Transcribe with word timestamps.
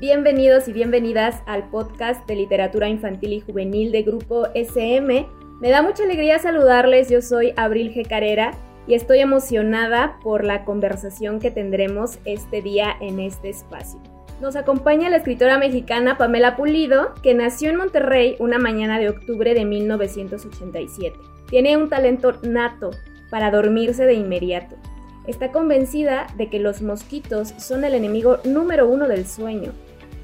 bienvenidos 0.00 0.68
y 0.68 0.72
bienvenidas 0.72 1.42
al 1.46 1.70
podcast 1.70 2.24
de 2.28 2.36
literatura 2.36 2.88
infantil 2.88 3.32
y 3.32 3.40
juvenil 3.40 3.90
de 3.90 4.04
Grupo 4.04 4.46
SM. 4.54 5.26
Me 5.60 5.70
da 5.70 5.82
mucha 5.82 6.04
alegría 6.04 6.38
saludarles, 6.38 7.10
yo 7.10 7.20
soy 7.20 7.52
Abril 7.56 7.92
G. 7.92 8.06
Carrera 8.06 8.52
y 8.86 8.94
estoy 8.94 9.18
emocionada 9.18 10.20
por 10.22 10.44
la 10.44 10.64
conversación 10.64 11.40
que 11.40 11.50
tendremos 11.50 12.20
este 12.24 12.62
día 12.62 12.94
en 13.00 13.18
este 13.18 13.48
espacio. 13.48 14.00
Nos 14.40 14.54
acompaña 14.54 15.10
la 15.10 15.16
escritora 15.16 15.58
mexicana 15.58 16.16
Pamela 16.16 16.54
Pulido, 16.54 17.12
que 17.20 17.34
nació 17.34 17.70
en 17.70 17.76
Monterrey 17.76 18.36
una 18.38 18.60
mañana 18.60 19.00
de 19.00 19.08
octubre 19.08 19.52
de 19.52 19.64
1987. 19.64 21.18
Tiene 21.48 21.76
un 21.76 21.88
talento 21.88 22.34
nato 22.42 22.90
para 23.30 23.50
dormirse 23.50 24.06
de 24.06 24.14
inmediato 24.14 24.76
está 25.28 25.52
convencida 25.52 26.26
de 26.36 26.48
que 26.48 26.58
los 26.58 26.80
mosquitos 26.82 27.52
son 27.58 27.84
el 27.84 27.94
enemigo 27.94 28.38
número 28.44 28.88
uno 28.88 29.06
del 29.06 29.26
sueño. 29.26 29.72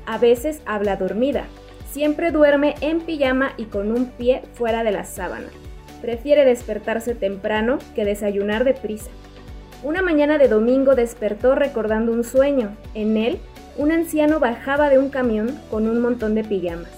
A 0.07 0.19
veces 0.19 0.61
habla 0.67 0.97
dormida. 0.97 1.45
Siempre 1.91 2.31
duerme 2.31 2.75
en 2.81 3.01
pijama 3.01 3.53
y 3.57 3.65
con 3.65 3.93
un 3.93 4.07
pie 4.07 4.43
fuera 4.55 4.85
de 4.85 4.91
la 4.91 5.05
sábana. 5.05 5.47
Prefiere 6.03 6.45
despertarse 6.45 7.15
temprano 7.15 7.79
que 7.95 8.05
desayunar 8.05 8.65
deprisa. 8.65 9.11
Una 9.83 10.03
mañana 10.03 10.39
de 10.39 10.49
domingo 10.49 10.95
despertó 10.95 11.55
recordando 11.55 12.13
un 12.13 12.25
sueño. 12.25 12.77
En 12.95 13.17
él, 13.17 13.39
un 13.77 13.93
anciano 13.93 14.41
bajaba 14.41 14.91
de 14.91 14.99
un 14.99 15.09
camión 15.09 15.59
con 15.71 15.89
un 15.89 16.01
montón 16.01 16.35
de 16.35 16.45
pijamas. 16.45 16.91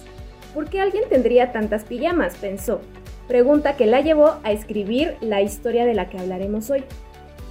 ¿Por 0.54 0.68
qué 0.68 0.80
alguien 0.80 1.04
tendría 1.08 1.52
tantas 1.52 1.84
pijamas? 1.84 2.36
pensó. 2.36 2.80
Pregunta 3.28 3.76
que 3.76 3.86
la 3.86 4.00
llevó 4.00 4.36
a 4.44 4.52
escribir 4.52 5.16
la 5.20 5.42
historia 5.42 5.84
de 5.84 5.94
la 5.94 6.08
que 6.08 6.18
hablaremos 6.18 6.70
hoy. 6.70 6.84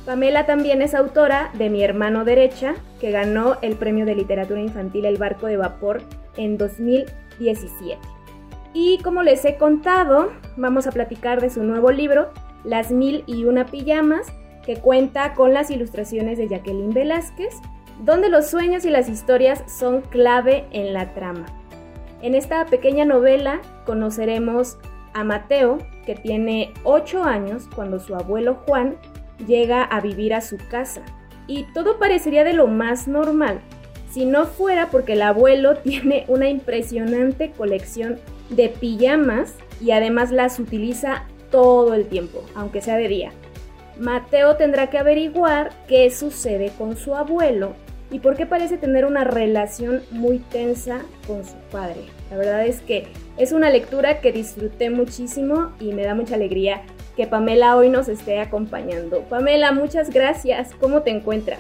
Pamela 0.06 0.45
también 0.45 0.84
es 0.84 0.94
autora 0.94 1.50
de 1.56 1.72
Mi 1.72 1.84
hermano 1.84 2.25
derecha, 2.25 2.75
que 3.00 3.09
ganó 3.09 3.58
el 3.64 3.75
premio 3.75 4.06
de 4.06 4.14
literatura 4.14 4.62
infantil 4.62 5.06
El 5.06 5.17
barco 5.17 5.47
de 5.47 5.58
vapor 5.58 6.03
en 6.38 6.58
2017. 6.58 7.97
Y 8.73 9.00
como 9.00 9.23
les 9.23 9.44
he 9.45 9.58
contado, 9.58 10.31
vamos 10.58 10.86
a 10.86 10.92
platicar 10.92 11.42
de 11.42 11.50
su 11.50 11.64
nuevo 11.64 11.92
libro, 11.92 12.30
Las 12.64 12.92
mil 12.92 13.23
y 13.25 13.45
una 13.45 13.66
pijamas, 13.66 14.28
que 14.64 14.78
cuenta 14.78 15.34
con 15.34 15.53
las 15.53 15.72
ilustraciones 15.72 16.38
de 16.38 16.50
Jacqueline 16.50 16.94
Velázquez, 16.94 17.56
donde 18.03 18.30
los 18.30 18.47
sueños 18.47 18.86
y 18.86 18.92
las 18.92 19.09
historias 19.09 19.64
son 19.67 20.02
clave 20.02 20.66
en 20.72 20.94
la 20.94 21.14
trama. 21.14 21.45
En 22.22 22.36
esta 22.36 22.66
pequeña 22.66 23.06
novela 23.06 23.62
conoceremos 23.86 24.78
a 25.14 25.23
Mateo, 25.23 25.80
que 26.06 26.16
tiene 26.16 26.73
8 26.84 27.23
años 27.23 27.69
cuando 27.73 28.00
su 28.00 28.16
abuelo 28.16 28.58
Juan 28.67 28.97
llega 29.47 29.83
a 29.83 30.02
vivir 30.02 30.33
a 30.33 30.41
su 30.41 30.58
casa. 30.69 31.02
Y 31.47 31.64
todo 31.73 32.00
parecería 32.00 32.44
de 32.44 32.53
lo 32.53 32.67
más 32.67 33.08
normal, 33.08 33.59
si 34.09 34.25
no 34.25 34.45
fuera 34.45 34.88
porque 34.89 35.14
el 35.14 35.22
abuelo 35.22 35.75
tiene 35.83 36.25
una 36.28 36.50
impresionante 36.50 37.52
colección 37.52 38.19
de 38.50 38.69
pijamas 38.69 39.56
y 39.81 39.91
además 39.91 40.31
las 40.31 40.59
utiliza 40.59 41.23
todo 41.52 41.94
el 41.94 42.06
tiempo, 42.06 42.44
aunque 42.56 42.81
sea 42.81 42.97
de 42.97 43.08
día. 43.08 43.31
Mateo 44.00 44.56
tendrá 44.58 44.89
que 44.89 44.97
averiguar 44.97 45.72
qué 45.88 46.09
sucede 46.11 46.72
con 46.78 46.97
su 46.97 47.16
abuelo 47.16 47.73
y 48.12 48.19
por 48.19 48.35
qué 48.35 48.46
parece 48.46 48.78
tener 48.78 49.06
una 49.06 49.23
relación 49.23 50.02
muy 50.12 50.40
tensa 50.40 51.02
con 51.28 51.44
su 51.46 51.56
padre. 51.72 52.02
La 52.29 52.38
verdad 52.38 52.66
es 52.66 52.81
que 52.81 53.07
es 53.38 53.52
una 53.52 53.69
lectura 53.69 54.22
que 54.22 54.31
disfruté 54.31 54.90
muchísimo 54.90 55.72
y 55.79 55.94
me 55.94 56.03
da 56.03 56.16
mucha 56.16 56.35
alegría 56.35 56.81
que 57.16 57.28
Pamela 57.28 57.76
hoy 57.78 57.90
nos 57.90 58.08
esté 58.08 58.40
acompañando. 58.40 59.22
Pamela, 59.24 59.72
muchas 59.72 60.09
gracias. 60.09 60.74
¿Cómo 60.80 61.02
te 61.02 61.12
encuentras? 61.12 61.59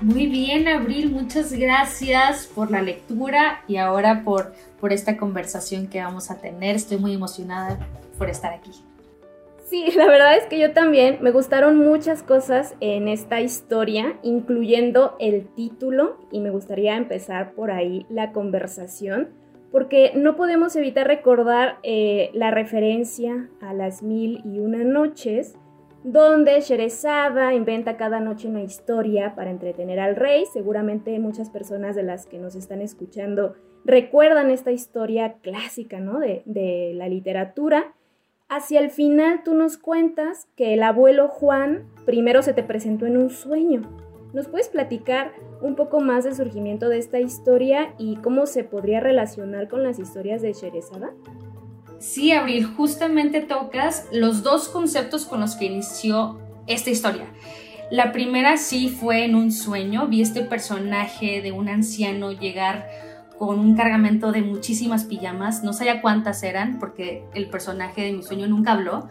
Muy 0.00 0.26
bien, 0.26 0.66
Abril, 0.66 1.10
muchas 1.10 1.52
gracias 1.52 2.46
por 2.46 2.70
la 2.70 2.80
lectura 2.80 3.62
y 3.68 3.76
ahora 3.76 4.22
por, 4.24 4.54
por 4.80 4.92
esta 4.92 5.16
conversación 5.18 5.88
que 5.88 6.00
vamos 6.02 6.30
a 6.30 6.38
tener. 6.38 6.74
Estoy 6.74 6.96
muy 6.96 7.12
emocionada 7.12 7.78
por 8.16 8.30
estar 8.30 8.52
aquí. 8.52 8.70
Sí, 9.70 9.90
la 9.96 10.06
verdad 10.06 10.36
es 10.36 10.44
que 10.44 10.58
yo 10.58 10.72
también 10.72 11.18
me 11.20 11.30
gustaron 11.30 11.78
muchas 11.78 12.22
cosas 12.22 12.74
en 12.80 13.08
esta 13.08 13.40
historia, 13.40 14.16
incluyendo 14.22 15.16
el 15.20 15.46
título, 15.46 16.18
y 16.32 16.40
me 16.40 16.50
gustaría 16.50 16.96
empezar 16.96 17.52
por 17.52 17.70
ahí 17.70 18.06
la 18.08 18.32
conversación 18.32 19.28
porque 19.70 20.12
no 20.14 20.36
podemos 20.36 20.74
evitar 20.76 21.06
recordar 21.06 21.78
eh, 21.82 22.30
la 22.34 22.50
referencia 22.50 23.48
a 23.60 23.72
las 23.72 24.02
mil 24.02 24.42
y 24.44 24.58
una 24.58 24.84
noches, 24.84 25.54
donde 26.02 26.60
Sherezada 26.60 27.54
inventa 27.54 27.96
cada 27.96 28.20
noche 28.20 28.48
una 28.48 28.62
historia 28.62 29.34
para 29.34 29.50
entretener 29.50 30.00
al 30.00 30.16
rey. 30.16 30.44
Seguramente 30.52 31.18
muchas 31.18 31.50
personas 31.50 31.94
de 31.94 32.02
las 32.02 32.26
que 32.26 32.38
nos 32.38 32.54
están 32.54 32.80
escuchando 32.80 33.54
recuerdan 33.84 34.50
esta 34.50 34.72
historia 34.72 35.34
clásica 35.42 36.00
¿no? 36.00 36.18
de, 36.18 36.42
de 36.46 36.92
la 36.94 37.08
literatura. 37.08 37.94
Hacia 38.48 38.80
el 38.80 38.90
final 38.90 39.42
tú 39.44 39.54
nos 39.54 39.78
cuentas 39.78 40.48
que 40.56 40.74
el 40.74 40.82
abuelo 40.82 41.28
Juan 41.28 41.84
primero 42.06 42.42
se 42.42 42.54
te 42.54 42.62
presentó 42.62 43.06
en 43.06 43.16
un 43.16 43.30
sueño. 43.30 44.09
¿Nos 44.32 44.46
puedes 44.46 44.68
platicar 44.68 45.32
un 45.60 45.74
poco 45.74 46.00
más 46.00 46.24
del 46.24 46.36
surgimiento 46.36 46.88
de 46.88 46.98
esta 46.98 47.18
historia 47.18 47.94
y 47.98 48.16
cómo 48.16 48.46
se 48.46 48.62
podría 48.62 49.00
relacionar 49.00 49.68
con 49.68 49.82
las 49.82 49.98
historias 49.98 50.40
de 50.40 50.52
Sherezada? 50.52 51.10
Sí, 51.98 52.32
Abril, 52.32 52.64
justamente 52.64 53.40
tocas 53.40 54.08
los 54.12 54.42
dos 54.42 54.68
conceptos 54.68 55.26
con 55.26 55.40
los 55.40 55.56
que 55.56 55.66
inició 55.66 56.38
esta 56.66 56.90
historia. 56.90 57.26
La 57.90 58.12
primera 58.12 58.56
sí 58.56 58.88
fue 58.88 59.24
en 59.24 59.34
un 59.34 59.50
sueño, 59.50 60.06
vi 60.06 60.22
este 60.22 60.42
personaje 60.42 61.42
de 61.42 61.50
un 61.50 61.68
anciano 61.68 62.30
llegar 62.30 62.88
con 63.36 63.58
un 63.58 63.74
cargamento 63.74 64.30
de 64.30 64.42
muchísimas 64.42 65.04
pijamas, 65.04 65.64
no 65.64 65.72
sabía 65.72 66.00
cuántas 66.00 66.42
eran 66.44 66.78
porque 66.78 67.24
el 67.34 67.50
personaje 67.50 68.02
de 68.02 68.12
mi 68.12 68.22
sueño 68.22 68.46
nunca 68.46 68.72
habló, 68.72 69.08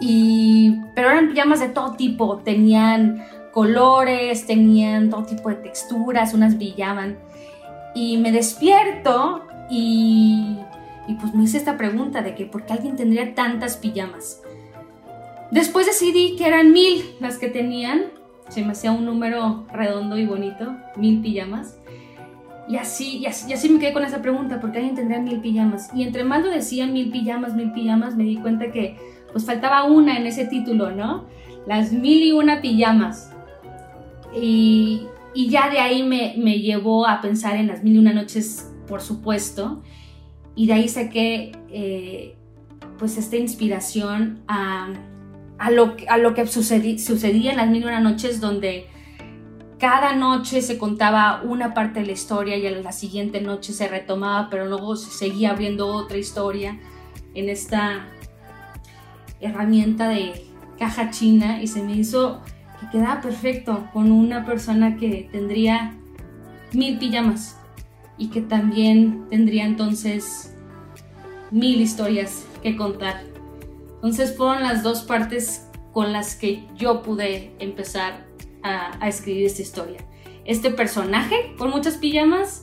y, 0.00 0.78
pero 0.94 1.10
eran 1.10 1.28
pijamas 1.28 1.60
de 1.60 1.68
todo 1.68 1.92
tipo, 1.92 2.38
tenían 2.38 3.22
colores, 3.52 4.46
tenían 4.46 5.10
todo 5.10 5.24
tipo 5.24 5.48
de 5.48 5.56
texturas, 5.56 6.34
unas 6.34 6.56
brillaban. 6.56 7.18
Y 7.94 8.18
me 8.18 8.32
despierto 8.32 9.44
y, 9.68 10.56
y 11.08 11.14
pues 11.14 11.34
me 11.34 11.44
hice 11.44 11.58
esta 11.58 11.76
pregunta 11.76 12.22
de 12.22 12.34
que 12.34 12.46
por 12.46 12.64
qué 12.64 12.74
alguien 12.74 12.96
tendría 12.96 13.34
tantas 13.34 13.76
pijamas. 13.76 14.42
Después 15.50 15.86
decidí 15.86 16.36
que 16.36 16.46
eran 16.46 16.70
mil 16.70 17.04
las 17.18 17.38
que 17.38 17.48
tenían, 17.48 18.04
se 18.48 18.64
me 18.64 18.72
hacía 18.72 18.92
un 18.92 19.04
número 19.04 19.66
redondo 19.72 20.16
y 20.16 20.26
bonito, 20.26 20.76
mil 20.96 21.20
pijamas. 21.20 21.76
Y 22.68 22.76
así, 22.76 23.18
y 23.18 23.26
así, 23.26 23.50
y 23.50 23.54
así 23.54 23.68
me 23.68 23.80
quedé 23.80 23.92
con 23.92 24.04
esa 24.04 24.22
pregunta, 24.22 24.60
¿por 24.60 24.70
qué 24.70 24.78
alguien 24.78 24.94
tendría 24.94 25.18
mil 25.18 25.40
pijamas? 25.40 25.90
Y 25.92 26.04
entre 26.04 26.22
más 26.22 26.44
lo 26.44 26.50
decían 26.50 26.92
mil 26.92 27.10
pijamas, 27.10 27.54
mil 27.54 27.72
pijamas, 27.72 28.14
me 28.14 28.22
di 28.22 28.36
cuenta 28.36 28.70
que 28.70 28.96
pues 29.32 29.44
faltaba 29.44 29.84
una 29.84 30.16
en 30.16 30.26
ese 30.26 30.44
título, 30.44 30.92
¿no? 30.92 31.26
Las 31.66 31.92
mil 31.92 32.22
y 32.22 32.30
una 32.30 32.60
pijamas. 32.60 33.32
Y, 34.34 35.06
ya 35.34 35.70
de 35.70 35.78
ahí 35.78 36.02
me, 36.02 36.58
llevó 36.58 37.06
a 37.06 37.20
pensar 37.20 37.56
en 37.56 37.66
las 37.66 37.82
mil 37.82 37.94
y 37.94 37.98
una 37.98 38.12
noches, 38.12 38.70
por 38.86 39.00
supuesto, 39.00 39.82
y 40.54 40.66
de 40.66 40.72
ahí 40.72 40.88
saqué 40.88 41.52
eh, 41.70 42.36
pues 42.98 43.16
esta 43.16 43.36
inspiración 43.36 44.42
a, 44.48 44.88
lo, 45.70 45.96
a 46.08 46.18
lo 46.18 46.34
que 46.34 46.46
sucedía 46.46 47.50
en 47.52 47.56
las 47.56 47.68
mil 47.68 47.82
y 47.82 47.86
una 47.86 48.00
noches 48.00 48.40
donde 48.40 48.86
cada 49.80 50.14
noche 50.14 50.60
se 50.60 50.76
contaba 50.76 51.40
una 51.42 51.72
parte 51.72 52.00
de 52.00 52.06
la 52.06 52.12
historia 52.12 52.56
y 52.58 52.66
a 52.66 52.70
la 52.70 52.92
siguiente 52.92 53.40
noche 53.40 53.72
se 53.72 53.88
retomaba, 53.88 54.50
pero 54.50 54.66
luego 54.66 54.94
se 54.94 55.10
seguía 55.10 55.52
abriendo 55.52 55.86
otra 55.88 56.18
historia 56.18 56.78
en 57.34 57.48
esta 57.48 58.06
herramienta 59.40 60.08
de 60.10 60.46
caja 60.78 61.10
china 61.10 61.62
y 61.62 61.66
se 61.66 61.82
me 61.82 61.94
hizo 61.94 62.42
que 62.80 62.88
quedaba 62.90 63.20
perfecto 63.20 63.88
con 63.92 64.10
una 64.10 64.44
persona 64.44 64.96
que 64.96 65.28
tendría 65.30 65.94
mil 66.72 66.98
pijamas 66.98 67.56
y 68.16 68.28
que 68.28 68.40
también 68.40 69.26
tendría 69.30 69.64
entonces 69.64 70.54
mil 71.50 71.80
historias 71.80 72.44
que 72.62 72.76
contar. 72.76 73.22
Entonces 73.96 74.36
fueron 74.36 74.62
las 74.62 74.82
dos 74.82 75.02
partes 75.02 75.66
con 75.92 76.12
las 76.12 76.36
que 76.36 76.64
yo 76.76 77.02
pude 77.02 77.52
empezar 77.58 78.26
a, 78.62 79.08
escribir 79.08 79.46
esta 79.46 79.62
historia. 79.62 80.04
Este 80.44 80.70
personaje 80.70 81.54
con 81.58 81.70
muchas 81.70 81.96
pijamas 81.96 82.62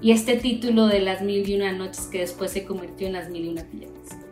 y 0.00 0.12
este 0.12 0.36
título 0.36 0.86
de 0.86 1.00
las 1.00 1.22
mil 1.22 1.48
y 1.48 1.56
una 1.56 1.72
noches 1.72 2.06
que 2.06 2.20
después 2.20 2.50
se 2.50 2.64
convirtió 2.64 3.06
en 3.06 3.14
las 3.14 3.30
mil 3.30 3.44
y 3.44 3.48
una 3.48 3.64
pijamas. 3.64 4.27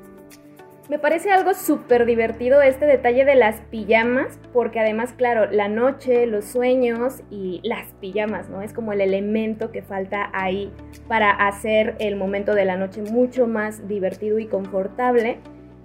Me 0.89 1.01
parece 1.01 1.33
algo 1.33 1.53
súper 1.53 2.07
divertido 2.07 2.63
este 2.63 2.87
detalle 2.87 3.25
de 3.25 3.35
las 3.35 3.61
pijamas, 3.73 4.39
porque 4.53 4.79
además, 4.79 5.13
claro, 5.17 5.51
la 5.51 5.67
noche, 5.67 6.27
los 6.27 6.45
sueños 6.45 7.23
y 7.29 7.61
las 7.65 7.89
pijamas, 8.01 8.49
¿no? 8.49 8.63
Es 8.63 8.73
como 8.73 8.93
el 8.93 9.01
elemento 9.01 9.73
que 9.73 9.83
falta 9.83 10.31
ahí 10.33 10.71
para 11.09 11.33
hacer 11.33 11.97
el 11.99 12.15
momento 12.15 12.55
de 12.55 12.67
la 12.67 12.77
noche 12.77 13.03
mucho 13.03 13.49
más 13.49 13.89
divertido 13.89 14.39
y 14.39 14.47
confortable. 14.47 15.39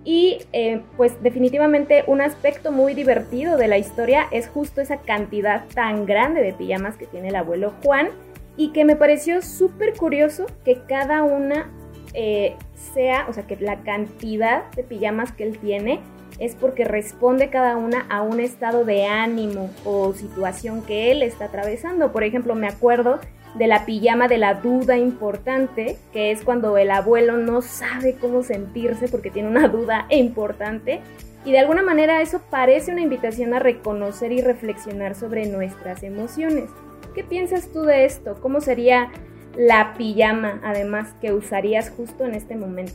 Y 0.04 0.44
eh, 0.54 0.82
pues 0.98 1.22
definitivamente 1.24 2.04
un 2.06 2.22
aspecto 2.22 2.72
muy 2.72 2.94
divertido 2.94 3.58
de 3.58 3.68
la 3.68 3.80
historia 3.80 4.28
es 4.32 4.48
justo 4.50 4.82
esa 4.82 4.98
cantidad 4.98 5.66
tan 5.74 6.06
grande 6.06 6.44
de 6.44 6.54
pijamas 6.54 6.96
que 6.98 7.08
tiene 7.08 7.30
el 7.30 7.36
abuelo 7.36 7.74
Juan 7.84 8.10
y 8.56 8.72
que 8.72 8.86
me 8.86 8.96
pareció 8.96 9.42
súper 9.42 9.96
curioso 9.96 10.46
que 10.64 10.82
cada 10.88 11.24
una 11.24 11.72
eh, 12.14 12.56
sea, 12.94 13.26
o 13.30 13.34
sea, 13.34 13.48
que 13.48 13.56
la 13.58 13.84
cantidad 13.84 14.70
de 14.72 14.84
pijamas 14.84 15.32
que 15.32 15.44
él 15.44 15.58
tiene 15.58 16.00
es 16.40 16.56
porque 16.56 16.86
responde 16.86 17.50
cada 17.50 17.78
una 17.78 18.06
a 18.10 18.22
un 18.22 18.40
estado 18.40 18.84
de 18.84 19.06
ánimo 19.06 19.70
o 19.86 20.14
situación 20.14 20.82
que 20.82 21.12
él 21.12 21.22
está 21.22 21.46
atravesando. 21.46 22.12
Por 22.12 22.24
ejemplo, 22.24 22.56
me 22.56 22.68
acuerdo 22.68 23.20
de 23.56 23.68
la 23.68 23.86
pijama 23.86 24.28
de 24.28 24.38
la 24.38 24.56
duda 24.56 24.98
importante, 24.98 25.98
que 26.14 26.32
es 26.32 26.44
cuando 26.44 26.78
el 26.78 26.90
abuelo 26.90 27.38
no 27.38 27.62
sabe 27.62 28.16
cómo 28.16 28.44
sentirse 28.44 29.08
porque 29.08 29.30
tiene 29.30 29.50
una 29.50 29.68
duda 29.68 30.06
importante. 30.10 31.02
Y 31.44 31.52
de 31.52 31.60
alguna 31.60 31.82
manera 31.82 32.22
eso 32.22 32.42
parece 32.50 32.92
una 32.92 33.02
invitación 33.02 33.54
a 33.54 33.60
reconocer 33.60 34.32
y 34.32 34.42
reflexionar 34.42 35.16
sobre 35.16 35.48
nuestras 35.48 36.04
emociones. 36.04 36.70
¿Qué 37.14 37.24
piensas 37.24 37.68
tú 37.74 37.82
de 37.82 38.06
esto? 38.06 38.38
¿Cómo 38.42 38.62
sería 38.62 39.12
la 39.58 39.94
pijama, 39.96 40.60
además, 40.64 41.10
que 41.22 41.34
usarías 41.34 41.90
justo 41.90 42.26
en 42.26 42.36
este 42.36 42.56
momento? 42.56 42.94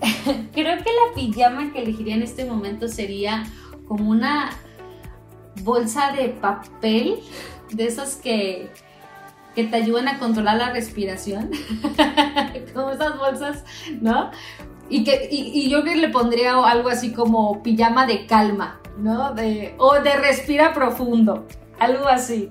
Creo 0.52 0.76
que 0.78 0.90
la 0.90 1.14
pijama 1.14 1.72
que 1.72 1.82
elegiría 1.82 2.14
en 2.14 2.22
este 2.22 2.44
momento 2.44 2.88
sería 2.88 3.44
como 3.86 4.10
una 4.10 4.50
bolsa 5.62 6.12
de 6.12 6.28
papel, 6.28 7.16
de 7.70 7.86
esas 7.86 8.16
que, 8.16 8.70
que 9.54 9.64
te 9.64 9.76
ayudan 9.76 10.08
a 10.08 10.18
controlar 10.18 10.56
la 10.56 10.70
respiración, 10.70 11.50
como 12.74 12.90
esas 12.90 13.18
bolsas, 13.18 13.64
¿no? 14.00 14.30
Y, 14.88 15.04
que, 15.04 15.28
y, 15.30 15.70
yo 15.70 15.82
que 15.82 15.96
le 15.96 16.08
pondría 16.08 16.62
algo 16.64 16.90
así 16.90 17.12
como 17.12 17.62
pijama 17.62 18.06
de 18.06 18.26
calma, 18.26 18.80
¿no? 18.98 19.32
De, 19.32 19.74
o 19.78 19.94
de 19.94 20.16
respira 20.16 20.74
profundo, 20.74 21.46
algo 21.78 22.06
así. 22.06 22.50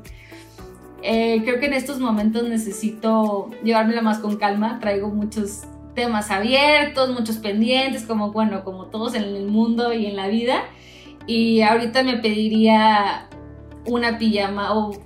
Eh, 1.06 1.42
creo 1.44 1.60
que 1.60 1.66
en 1.66 1.74
estos 1.74 2.00
momentos 2.00 2.44
necesito 2.44 3.52
llevármela 3.62 4.02
más 4.02 4.20
con 4.20 4.38
calma. 4.38 4.80
Traigo 4.80 5.10
muchos 5.10 5.64
temas 5.96 6.32
abiertos, 6.32 7.12
muchos 7.12 7.38
pendientes, 7.38 8.04
como 8.04 8.32
bueno, 8.32 8.64
como 8.64 8.86
todos 8.86 9.14
en 9.14 9.24
el 9.24 9.46
mundo 9.48 9.94
y 9.94 10.06
en 10.06 10.16
la 10.16 10.28
vida. 10.28 10.64
Y 11.28 11.62
ahorita 11.62 12.04
me 12.04 12.18
pediría 12.18 13.28
una 13.86 14.18
pijama 14.18 14.74
o 14.74 14.98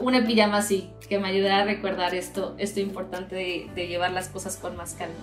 una 0.00 0.24
pijama 0.24 0.58
así, 0.58 0.90
que 1.08 1.18
me 1.18 1.28
ayudara 1.28 1.62
a 1.62 1.64
recordar 1.64 2.14
esto, 2.14 2.54
esto 2.58 2.80
importante 2.80 3.34
de, 3.74 3.86
llevar 3.86 4.12
las 4.12 4.28
cosas 4.28 4.56
con 4.56 4.76
más 4.76 4.94
calma. 4.94 5.14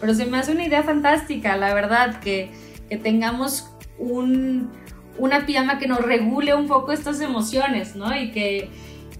Pero 0.00 0.12
se 0.12 0.26
me 0.26 0.38
hace 0.38 0.52
una 0.52 0.66
idea 0.66 0.82
fantástica, 0.82 1.56
la 1.56 1.72
verdad, 1.72 2.20
que, 2.20 2.50
que 2.88 2.96
tengamos 2.96 3.70
un, 3.98 4.70
una 5.18 5.46
pijama 5.46 5.78
que 5.78 5.86
nos 5.86 6.02
regule 6.02 6.54
un 6.54 6.66
poco 6.66 6.92
estas 6.92 7.20
emociones, 7.20 7.96
¿no? 7.96 8.14
Y 8.16 8.32
que 8.32 8.70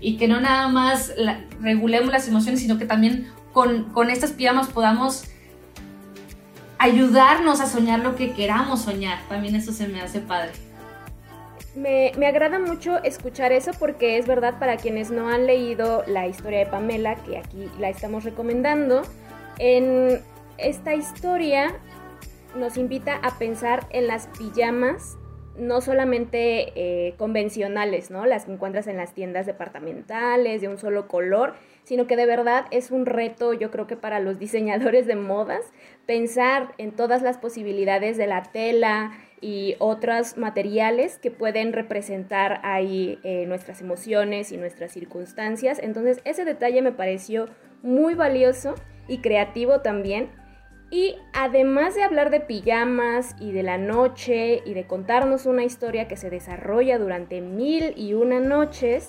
y 0.01 0.17
que 0.17 0.29
no 0.29 0.41
nada 0.41 0.69
más 0.69 1.13
regulemos 1.61 2.11
las 2.11 2.27
emociones, 2.27 2.61
sino 2.61 2.79
que 2.79 2.87
también 2.87 3.29
con, 3.53 3.85
con 3.93 4.11
estas 4.11 4.33
pijamas 4.33 4.69
podamos 4.69 5.25
ayudarnos 6.79 7.61
a 7.61 7.67
soñar 7.67 8.01
lo 8.01 8.17
que 8.17 8.33
queramos 8.33 8.83
soñar. 8.83 9.19
También 9.29 9.55
eso 9.55 9.73
se 9.73 9.87
me 9.87 10.01
hace 10.01 10.21
padre. 10.21 10.53
Me, 11.75 12.13
me, 12.17 12.27
agrada 12.27 12.59
mucho 12.59 13.01
escuchar 13.05 13.53
eso 13.53 13.71
porque 13.79 14.19
es 14.19 14.27
verdad 14.27 14.59
para 14.59 14.77
quienes 14.77 15.11
no 15.11 15.29
han 15.29 15.47
leído 15.47 16.03
la 16.07 16.27
historia 16.27 16.61
de 16.61 16.67
Pamela, 16.67 17.15
que 17.17 17.39
aquí 17.39 17.69
la 17.79 17.91
estamos 17.91 18.25
recomendando, 18.25 19.03
en 19.59 20.21
esta 20.59 20.95
historia 20.95 21.75
nos 22.57 22.77
invita 22.77 23.21
a 23.23 23.39
pensar 23.39 23.87
en 23.91 24.09
las 24.09 24.27
pijamas 24.39 25.17
no 25.61 25.81
solamente 25.81 26.73
eh, 26.75 27.15
convencionales, 27.17 28.11
¿no? 28.11 28.27
Las 28.27 28.47
que 28.47 28.53
encuentras 28.53 28.87
en 28.87 28.97
las 28.97 29.15
tiendas 29.15 29.47
departamentales 29.47 30.61
de 30.61 30.69
un 30.69 30.79
solo 30.79 31.07
color, 31.07 31.55
sino 31.85 32.07
que 32.07 32.17
de 32.17 32.27
verdad 32.27 32.67
es 32.71 32.91
un 32.91 33.07
reto, 33.07 33.53
yo 33.53 33.71
creo 33.71 33.87
que 33.87 33.97
para 33.97 34.21
los 34.21 34.39
diseñadores 34.41 35.07
de 35.07 35.17
modas, 35.17 35.63
pensar 36.07 36.73
en 36.79 36.93
todas 36.93 37.23
las 37.23 37.39
posibilidades 37.39 38.17
de 38.17 38.27
la 38.27 38.43
tela 38.43 39.13
y 39.41 39.77
otros 39.79 40.37
materiales 40.37 41.19
que 41.19 41.31
pueden 41.31 41.73
representar 41.73 42.61
ahí 42.63 43.19
eh, 43.23 43.47
nuestras 43.47 43.81
emociones 43.81 44.53
y 44.53 44.57
nuestras 44.57 44.93
circunstancias. 44.93 45.79
Entonces 45.83 46.21
ese 46.25 46.45
detalle 46.45 46.83
me 46.83 46.93
pareció 46.93 47.47
muy 47.83 48.15
valioso 48.15 48.75
y 49.09 49.19
creativo 49.19 49.81
también 49.81 50.29
y 50.91 51.17
además 51.33 51.95
de 51.95 52.03
hablar 52.03 52.31
de 52.31 52.41
pijamas 52.41 53.37
y 53.39 53.53
de 53.53 53.63
la 53.63 53.79
noche 53.79 54.61
y 54.65 54.75
de 54.75 54.85
contarnos 54.85 55.47
una 55.47 55.65
historia 55.65 56.09
que 56.09 56.17
se 56.17 56.31
desarrolla 56.31 56.99
durante 56.99 57.41
mil 57.41 57.95
y 57.97 58.15
una 58.15 58.41
noches, 58.41 59.09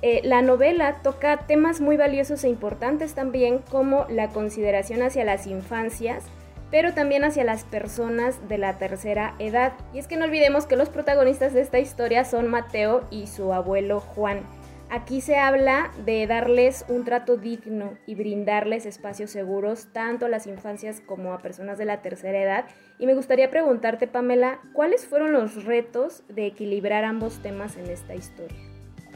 eh, 0.00 0.22
la 0.24 0.40
novela 0.40 1.02
toca 1.02 1.38
temas 1.46 1.80
muy 1.80 1.96
valiosos 1.96 2.44
e 2.44 2.48
importantes 2.48 3.14
también 3.14 3.58
como 3.70 4.06
la 4.08 4.28
consideración 4.28 5.02
hacia 5.02 5.24
las 5.24 5.46
infancias, 5.46 6.24
pero 6.70 6.94
también 6.94 7.24
hacia 7.24 7.44
las 7.44 7.64
personas 7.64 8.48
de 8.48 8.58
la 8.58 8.78
tercera 8.78 9.34
edad. 9.38 9.72
Y 9.92 9.98
es 9.98 10.06
que 10.06 10.16
no 10.16 10.24
olvidemos 10.24 10.66
que 10.66 10.76
los 10.76 10.88
protagonistas 10.88 11.52
de 11.52 11.60
esta 11.60 11.78
historia 11.78 12.24
son 12.24 12.48
Mateo 12.48 13.06
y 13.10 13.26
su 13.26 13.52
abuelo 13.52 14.00
Juan. 14.00 14.42
Aquí 14.90 15.20
se 15.20 15.36
habla 15.36 15.90
de 16.06 16.26
darles 16.26 16.86
un 16.88 17.04
trato 17.04 17.36
digno 17.36 17.98
y 18.06 18.14
brindarles 18.14 18.86
espacios 18.86 19.30
seguros 19.30 19.88
tanto 19.92 20.24
a 20.24 20.28
las 20.30 20.46
infancias 20.46 21.02
como 21.04 21.34
a 21.34 21.42
personas 21.42 21.76
de 21.76 21.84
la 21.84 22.00
tercera 22.00 22.42
edad. 22.42 22.64
Y 22.98 23.04
me 23.04 23.14
gustaría 23.14 23.50
preguntarte, 23.50 24.06
Pamela, 24.06 24.60
¿cuáles 24.72 25.06
fueron 25.06 25.32
los 25.32 25.64
retos 25.66 26.22
de 26.28 26.46
equilibrar 26.46 27.04
ambos 27.04 27.42
temas 27.42 27.76
en 27.76 27.90
esta 27.90 28.14
historia? 28.14 28.56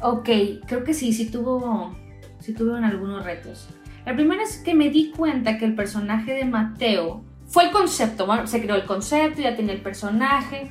Ok, 0.02 0.28
creo 0.66 0.84
que 0.84 0.92
sí, 0.92 1.14
sí 1.14 1.30
tuvo, 1.30 1.96
sí 2.38 2.52
tuvieron 2.52 2.84
algunos 2.84 3.24
retos. 3.24 3.70
La 4.04 4.14
primera 4.14 4.42
es 4.42 4.58
que 4.58 4.74
me 4.74 4.90
di 4.90 5.10
cuenta 5.10 5.56
que 5.56 5.64
el 5.64 5.74
personaje 5.74 6.34
de 6.34 6.44
Mateo 6.44 7.24
fue 7.46 7.64
el 7.64 7.70
concepto, 7.70 8.26
se 8.46 8.60
creó 8.60 8.76
el 8.76 8.84
concepto, 8.84 9.40
ya 9.40 9.56
tenía 9.56 9.72
el 9.72 9.80
personaje, 9.80 10.70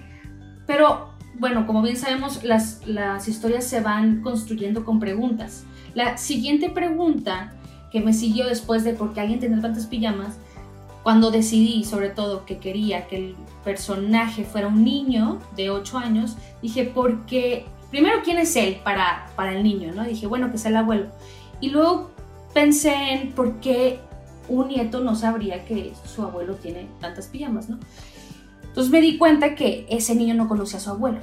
pero 0.67 1.10
bueno, 1.39 1.65
como 1.67 1.81
bien 1.81 1.97
sabemos, 1.97 2.43
las, 2.43 2.85
las 2.85 3.27
historias 3.27 3.65
se 3.65 3.81
van 3.81 4.21
construyendo 4.21 4.85
con 4.85 4.99
preguntas. 4.99 5.63
La 5.93 6.17
siguiente 6.17 6.69
pregunta 6.69 7.53
que 7.91 7.99
me 7.99 8.13
siguió 8.13 8.47
después 8.47 8.83
de 8.83 8.93
por 8.93 9.13
qué 9.13 9.21
alguien 9.21 9.39
tiene 9.39 9.59
tantas 9.61 9.85
pijamas, 9.85 10.37
cuando 11.03 11.31
decidí 11.31 11.83
sobre 11.83 12.09
todo 12.09 12.45
que 12.45 12.57
quería 12.57 13.07
que 13.07 13.17
el 13.17 13.35
personaje 13.63 14.43
fuera 14.43 14.67
un 14.67 14.83
niño 14.83 15.39
de 15.55 15.69
8 15.69 15.97
años, 15.97 16.37
dije, 16.61 16.89
porque, 16.93 17.65
primero, 17.89 18.21
¿quién 18.23 18.37
es 18.37 18.55
él 18.55 18.79
para, 18.83 19.31
para 19.35 19.53
el 19.53 19.63
niño? 19.63 19.93
¿no? 19.93 20.03
Dije, 20.03 20.27
bueno, 20.27 20.49
que 20.51 20.57
es 20.57 20.65
el 20.65 20.77
abuelo. 20.77 21.07
Y 21.59 21.69
luego 21.69 22.11
pensé 22.53 23.13
en 23.13 23.31
por 23.31 23.59
qué 23.59 23.99
un 24.47 24.67
nieto 24.67 24.99
no 25.01 25.15
sabría 25.15 25.65
que 25.65 25.93
su 26.05 26.23
abuelo 26.23 26.55
tiene 26.55 26.87
tantas 26.99 27.27
pijamas, 27.27 27.69
¿no? 27.69 27.79
Entonces 28.71 28.89
me 28.89 29.01
di 29.01 29.17
cuenta 29.17 29.53
que 29.53 29.85
ese 29.89 30.15
niño 30.15 30.33
no 30.33 30.47
conocía 30.47 30.79
a 30.79 30.81
su 30.81 30.91
abuelo. 30.91 31.19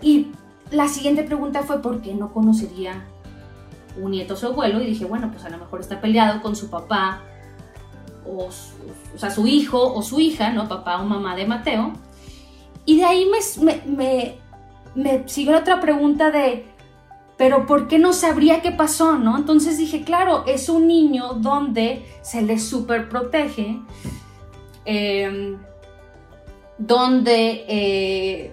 Y 0.00 0.28
la 0.70 0.86
siguiente 0.86 1.24
pregunta 1.24 1.64
fue 1.64 1.82
por 1.82 2.00
qué 2.00 2.14
no 2.14 2.32
conocería 2.32 3.04
un 4.00 4.12
nieto 4.12 4.34
a 4.34 4.36
su 4.36 4.46
abuelo 4.46 4.80
y 4.80 4.86
dije, 4.86 5.04
bueno, 5.04 5.32
pues 5.32 5.44
a 5.44 5.50
lo 5.50 5.58
mejor 5.58 5.80
está 5.80 6.00
peleado 6.00 6.40
con 6.42 6.54
su 6.54 6.70
papá 6.70 7.22
o, 8.24 8.48
sea, 9.16 9.30
su 9.32 9.48
hijo 9.48 9.92
o 9.92 10.00
su 10.02 10.20
hija, 10.20 10.52
¿no? 10.52 10.68
Papá 10.68 11.00
o 11.02 11.04
mamá 11.04 11.34
de 11.34 11.44
Mateo. 11.44 11.92
Y 12.84 12.98
de 12.98 13.04
ahí 13.04 13.26
me, 13.26 13.74
me, 13.86 14.38
me, 14.94 15.28
siguió 15.28 15.52
la 15.52 15.58
otra 15.58 15.80
pregunta 15.80 16.30
de, 16.30 16.66
pero 17.36 17.66
¿por 17.66 17.88
qué 17.88 17.98
no 17.98 18.12
sabría 18.12 18.62
qué 18.62 18.70
pasó, 18.70 19.18
no? 19.18 19.36
Entonces 19.36 19.76
dije, 19.78 20.04
claro, 20.04 20.44
es 20.46 20.68
un 20.68 20.86
niño 20.86 21.34
donde 21.34 22.06
se 22.22 22.42
le 22.42 22.58
super 22.58 23.08
protege, 23.08 23.80
Em, 24.90 25.58
donde 26.78 27.66
eh, 27.68 28.52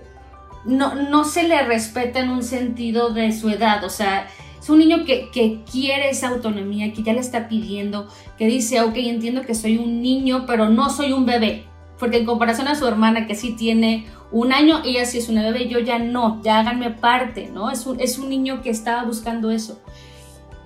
no, 0.66 1.24
se 1.24 1.44
le 1.48 1.62
respeta 1.62 2.20
en 2.20 2.30
un 2.30 2.44
sentido 2.44 3.12
de 3.12 3.32
su 3.32 3.50
edad, 3.50 3.86
o 3.86 3.90
sea, 3.90 4.28
es 4.60 4.70
un 4.70 4.80
niño 4.80 5.06
que, 5.06 5.30
quiere 5.72 6.10
esa 6.10 6.28
autonomía, 6.28 6.92
que 6.92 7.04
ya 7.04 7.14
le 7.14 7.22
está 7.22 7.48
pidiendo, 7.48 8.10
que 8.38 8.48
dice, 8.48 8.82
ok, 8.82 8.96
entiendo 8.98 9.44
que 9.44 9.56
soy 9.56 9.78
un 9.78 10.02
niño, 10.02 10.44
pero 10.46 10.68
no 10.68 10.90
soy 10.90 11.14
un 11.14 11.26
bebé, 11.26 11.64
porque 12.00 12.18
en 12.18 12.26
comparación 12.26 12.68
a 12.68 12.76
su 12.76 12.86
hermana 12.86 13.28
que 13.28 13.36
sí 13.36 13.56
tiene 13.56 14.06
un 14.30 14.52
año, 14.52 14.82
ella 14.84 15.06
sí 15.06 15.20
es 15.20 15.30
una 15.30 15.42
bebé, 15.42 15.70
yo 15.70 15.80
ya 15.80 16.00
no, 16.00 16.42
ya 16.44 16.60
háganme 16.60 16.92
parte, 16.92 17.50
¿no? 17.54 17.72
Es 17.72 17.86
un, 17.86 18.02
es 18.02 18.18
un 18.18 18.28
niño 18.28 18.62
que 18.62 18.72
estaba 18.72 19.06
buscando 19.06 19.52
eso. 19.52 19.80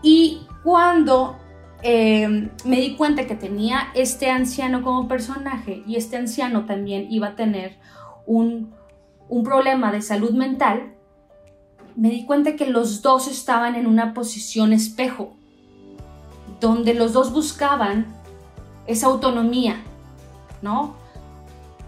Y 0.02 0.40
cuando 0.64 1.38
eh, 1.82 2.50
me 2.66 2.82
di 2.82 2.96
cuenta 2.96 3.26
que 3.26 3.36
tenía 3.36 3.88
este 3.96 4.30
anciano 4.30 4.82
como 4.82 5.08
personaje 5.08 5.84
y 5.88 5.96
este 5.96 6.18
anciano 6.18 6.66
también 6.66 7.08
iba 7.10 7.28
a 7.28 7.36
tener 7.36 7.78
un, 8.26 8.74
un 9.30 9.44
problema 9.44 9.92
de 9.92 10.02
salud 10.02 10.32
mental, 10.32 10.94
me 11.96 12.10
di 12.10 12.26
cuenta 12.26 12.56
que 12.56 12.66
los 12.66 13.02
dos 13.02 13.28
estaban 13.28 13.76
en 13.76 13.88
una 13.88 14.14
posición 14.14 14.74
espejo, 14.74 15.34
donde 16.60 16.94
los 16.94 17.14
dos 17.14 17.32
buscaban 17.32 18.06
esa 18.86 19.08
autonomía, 19.08 19.78
¿no? 20.62 20.96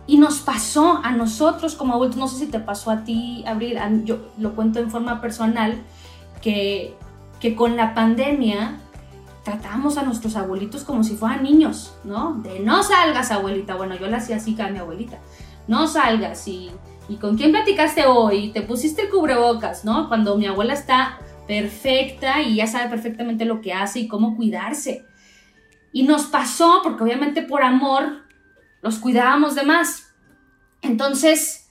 Y 0.08 0.18
nos 0.18 0.40
pasó 0.40 1.00
a 1.04 1.12
nosotros 1.12 1.76
como 1.76 1.94
adultos, 1.94 2.18
no 2.18 2.28
sé 2.28 2.46
si 2.46 2.48
te 2.48 2.60
pasó 2.60 2.92
a 2.92 3.04
ti, 3.04 3.44
Abril, 3.46 3.78
yo 4.06 4.32
lo 4.38 4.56
cuento 4.56 4.80
en 4.80 4.90
forma 4.90 5.22
personal, 5.22 5.82
que, 6.42 6.96
que 7.40 7.56
con 7.56 7.76
la 7.76 7.94
pandemia 7.94 8.80
tratábamos 9.44 9.98
a 9.98 10.04
nuestros 10.04 10.36
abuelitos 10.36 10.84
como 10.84 11.04
si 11.04 11.16
fueran 11.16 11.44
niños, 11.44 11.94
¿no? 12.04 12.36
De 12.44 12.60
no 12.60 12.84
salgas, 12.84 13.32
abuelita. 13.32 13.76
Bueno, 13.76 13.96
yo 13.96 14.08
la 14.08 14.18
hacía 14.18 14.36
así 14.38 14.56
con 14.56 14.72
mi 14.72 14.80
abuelita. 14.80 15.18
No 15.68 15.88
salgas 15.88 16.48
y, 16.48 16.70
y 17.10 17.16
con 17.16 17.38
quién 17.38 17.52
platicaste 17.52 18.06
hoy, 18.06 18.52
te 18.52 18.62
pusiste 18.62 19.04
el 19.04 19.10
cubrebocas, 19.10 19.84
¿no? 19.84 20.08
Cuando 20.08 20.38
mi 20.38 20.46
abuela 20.46 20.74
está 20.74 21.20
perfecta 21.48 22.42
y 22.42 22.56
ya 22.56 22.68
sabe 22.68 22.90
perfectamente 22.90 23.46
lo 23.46 23.62
que 23.62 23.74
hace 23.74 24.00
y 24.00 24.08
cómo 24.08 24.36
cuidarse. 24.36 25.06
Y 25.92 26.04
nos 26.04 26.24
pasó, 26.26 26.82
porque 26.84 27.04
obviamente 27.04 27.42
por 27.42 27.64
amor 27.64 28.24
los 28.82 29.00
cuidábamos 29.00 29.56
de 29.56 29.64
más. 29.64 30.14
Entonces, 30.82 31.70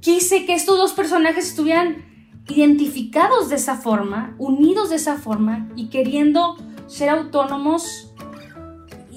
quise 0.00 0.46
que 0.46 0.54
estos 0.54 0.78
dos 0.78 0.92
personajes 0.92 1.48
estuvieran 1.48 2.09
identificados 2.50 3.48
de 3.48 3.56
esa 3.56 3.76
forma, 3.76 4.34
unidos 4.38 4.90
de 4.90 4.96
esa 4.96 5.16
forma 5.16 5.68
y 5.76 5.88
queriendo 5.88 6.56
ser 6.86 7.08
autónomos 7.08 8.12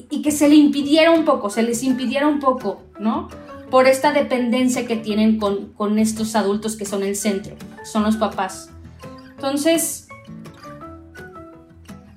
y, 0.09 0.21
que 0.21 0.31
se 0.31 0.47
le 0.47 0.55
impidiera 0.55 1.11
un 1.11 1.25
poco, 1.25 1.49
se 1.49 1.63
les 1.63 1.83
impidiera 1.83 2.27
un 2.27 2.39
poco, 2.39 2.83
¿no? 2.99 3.29
Por 3.71 3.87
esta 3.87 4.11
dependencia 4.11 4.85
que 4.85 4.95
tienen 4.95 5.39
con, 5.39 5.73
con 5.73 5.97
estos 5.97 6.35
adultos 6.35 6.75
que 6.75 6.85
son 6.85 7.01
el 7.03 7.15
centro, 7.15 7.55
son 7.83 8.03
los 8.03 8.17
papás. 8.17 8.69
Entonces, 9.31 10.07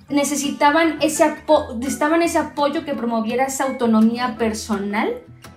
necesitaban 0.09 0.99
ese, 1.01 1.35
necesitaban 1.77 2.21
ese 2.21 2.37
apoyo 2.37 2.85
que 2.85 2.93
promoviera 2.93 3.45
esa 3.45 3.65
autonomía 3.65 4.37
personal, 4.37 5.09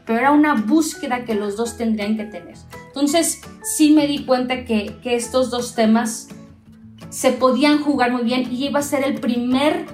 pero 0.07 0.19
era 0.19 0.33
una 0.33 0.55
búsqueda 0.55 1.25
que 1.25 1.35
los 1.35 1.57
dos 1.57 1.77
tendrían 1.77 2.17
que 2.17 2.25
tener. 2.25 2.57
Entonces, 2.91 3.41
sí 3.63 3.93
me 3.93 4.07
di 4.07 4.25
cuenta 4.25 4.65
que, 4.65 4.97
que 5.03 5.15
estos 5.15 5.51
dos 5.51 5.77
temas 5.77 6.29
se 7.09 7.33
podían 7.33 7.83
jugar 7.83 8.11
muy 8.11 8.23
bien 8.23 8.49
y 8.51 8.67
iba 8.67 8.81
a 8.81 8.83
ser 8.83 9.05
el 9.05 9.21
primer 9.21 9.87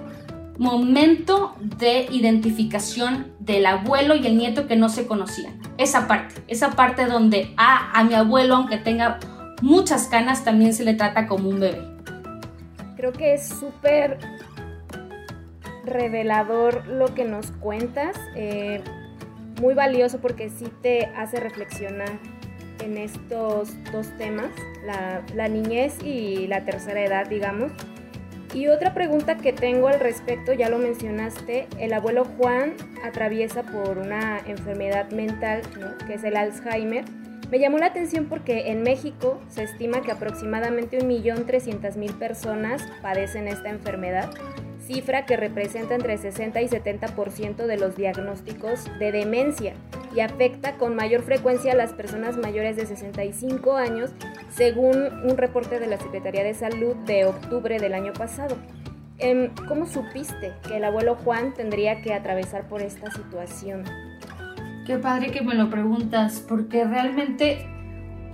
momento 0.59 1.55
de 1.61 2.07
identificación 2.11 3.35
del 3.39 3.67
abuelo 3.67 4.17
y 4.17 4.27
el 4.27 4.39
nieto 4.39 4.67
que 4.67 4.77
no 4.77 4.89
se 4.89 5.07
conocían. 5.07 5.61
Esa 5.77 6.09
parte, 6.09 6.43
esa 6.49 6.71
parte 6.71 7.05
donde 7.05 7.53
a, 7.59 7.99
a 7.99 8.05
mi 8.05 8.15
abuelo, 8.15 8.57
aunque 8.57 8.79
tenga 8.79 9.19
muchas 9.61 10.09
canas, 10.09 10.45
también 10.45 10.73
se 10.73 10.85
le 10.85 10.95
trata 10.95 11.27
como 11.27 11.51
un 11.51 11.61
bebé. 11.61 11.83
Creo 12.97 13.13
que 13.13 13.35
es 13.35 13.47
súper 13.47 14.19
revelador 15.85 16.87
lo 16.87 17.15
que 17.15 17.25
nos 17.25 17.51
cuentas, 17.53 18.17
eh, 18.35 18.83
muy 19.61 19.75
valioso 19.75 20.19
porque 20.21 20.51
sí 20.51 20.67
te 20.83 21.07
hace 21.17 21.39
reflexionar 21.39 22.19
en 22.81 22.97
estos 22.97 23.71
dos 23.93 24.09
temas, 24.19 24.51
la, 24.85 25.23
la 25.35 25.49
niñez 25.49 26.03
y 26.03 26.47
la 26.47 26.65
tercera 26.65 27.05
edad, 27.05 27.29
digamos. 27.29 27.73
Y 28.55 28.69
otra 28.69 28.95
pregunta 28.95 29.37
que 29.37 29.53
tengo 29.53 29.89
al 29.89 30.01
respecto, 30.01 30.53
ya 30.53 30.69
lo 30.69 30.79
mencionaste, 30.79 31.67
el 31.79 31.93
abuelo 31.93 32.25
Juan 32.25 32.75
atraviesa 33.05 33.65
por 33.65 33.99
una 33.99 34.39
enfermedad 34.47 35.11
mental, 35.11 35.63
que 36.07 36.15
es 36.15 36.25
el 36.25 36.37
Alzheimer. 36.37 37.05
Me 37.51 37.59
llamó 37.59 37.79
la 37.79 37.87
atención 37.87 38.27
porque 38.27 38.71
en 38.71 38.83
México 38.83 39.41
se 39.49 39.65
estima 39.65 40.01
que 40.01 40.11
aproximadamente 40.11 40.99
1.300.000 40.99 42.19
personas 42.19 42.83
padecen 43.03 43.47
esta 43.47 43.69
enfermedad 43.69 44.31
cifra 44.87 45.27
que 45.27 45.37
representa 45.37 45.95
entre 45.95 46.17
60 46.17 46.63
y 46.63 46.69
70% 46.69 47.67
de 47.67 47.77
los 47.77 47.97
diagnósticos 47.97 48.85
de 48.99 49.13
demencia 49.13 49.75
y 50.17 50.21
afecta 50.21 50.79
con 50.79 50.97
mayor 50.97 51.23
frecuencia 51.23 51.73
a 51.73 51.77
las 51.77 51.93
personas 51.93 52.39
mayores 52.39 52.77
de 52.77 52.87
65 52.87 53.77
años, 53.77 54.11
según 54.49 54.97
un 55.25 55.37
reporte 55.37 55.79
de 55.79 55.87
la 55.87 55.99
Secretaría 55.99 56.43
de 56.43 56.55
Salud 56.55 56.97
de 57.05 57.27
octubre 57.27 57.79
del 57.79 57.93
año 57.93 58.15
pasado. 58.15 58.57
Em, 59.19 59.51
¿Cómo 59.69 59.87
supiste 59.87 60.55
que 60.67 60.79
el 60.79 60.85
abuelo 60.85 61.17
Juan 61.17 61.53
tendría 61.53 62.01
que 62.01 62.15
atravesar 62.15 62.67
por 62.67 62.81
esta 62.81 63.11
situación? 63.11 63.85
Qué 64.87 64.97
padre 64.97 65.31
que 65.31 65.43
me 65.43 65.55
lo 65.55 65.69
preguntas, 65.69 66.43
porque 66.47 66.85
realmente 66.85 67.67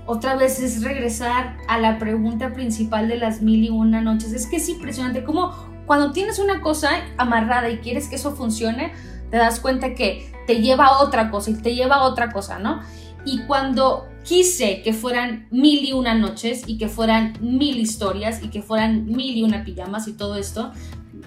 otra 0.07 0.37
vez 0.37 0.61
es 0.61 0.85
regresar 0.85 1.57
a 1.69 1.79
la 1.79 1.99
pregunta 1.99 2.53
principal 2.53 3.09
de 3.09 3.17
las 3.17 3.43
mil 3.43 3.65
y 3.65 3.71
una 3.71 4.03
noches. 4.03 4.33
Es 4.33 4.47
que 4.47 4.57
es 4.57 4.69
impresionante 4.69 5.25
cómo 5.25 5.53
cuando 5.87 6.13
tienes 6.13 6.39
una 6.39 6.61
cosa 6.61 6.91
amarrada 7.17 7.71
y 7.71 7.79
quieres 7.79 8.09
que 8.09 8.17
eso 8.17 8.35
funcione, 8.37 8.93
te 9.31 9.37
das 9.37 9.61
cuenta 9.61 9.95
que 9.95 10.32
te 10.47 10.61
lleva 10.61 11.01
otra 11.01 11.31
cosa 11.31 11.51
y 11.51 11.55
te 11.55 11.75
lleva 11.75 12.03
otra 12.03 12.33
cosa, 12.33 12.59
¿no? 12.59 12.81
Y 13.25 13.41
cuando 13.47 14.09
quise 14.25 14.83
que 14.83 14.93
fueran 14.93 15.47
mil 15.51 15.85
y 15.85 15.93
una 15.93 16.15
noches 16.15 16.65
y 16.67 16.79
que 16.79 16.89
fueran 16.89 17.37
mil 17.41 17.79
historias 17.79 18.43
y 18.43 18.49
que 18.49 18.63
fueran 18.63 19.07
mil 19.07 19.37
y 19.37 19.43
una 19.43 19.65
pijamas 19.65 20.09
y 20.09 20.13
todo 20.13 20.37
esto, 20.37 20.73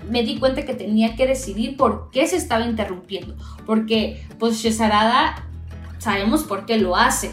me 0.10 0.24
di 0.24 0.38
cuenta 0.38 0.66
que 0.66 0.74
tenía 0.74 1.16
que 1.16 1.28
decidir 1.28 1.78
por 1.78 2.10
qué 2.12 2.28
se 2.28 2.38
estaba 2.38 2.66
interrumpiendo. 2.66 3.36
Porque, 3.66 4.26
pues, 4.40 4.58
Shesarada, 4.58 5.48
sabemos 5.98 6.44
por 6.44 6.66
qué 6.66 6.78
lo 6.78 6.96
hace, 6.96 7.32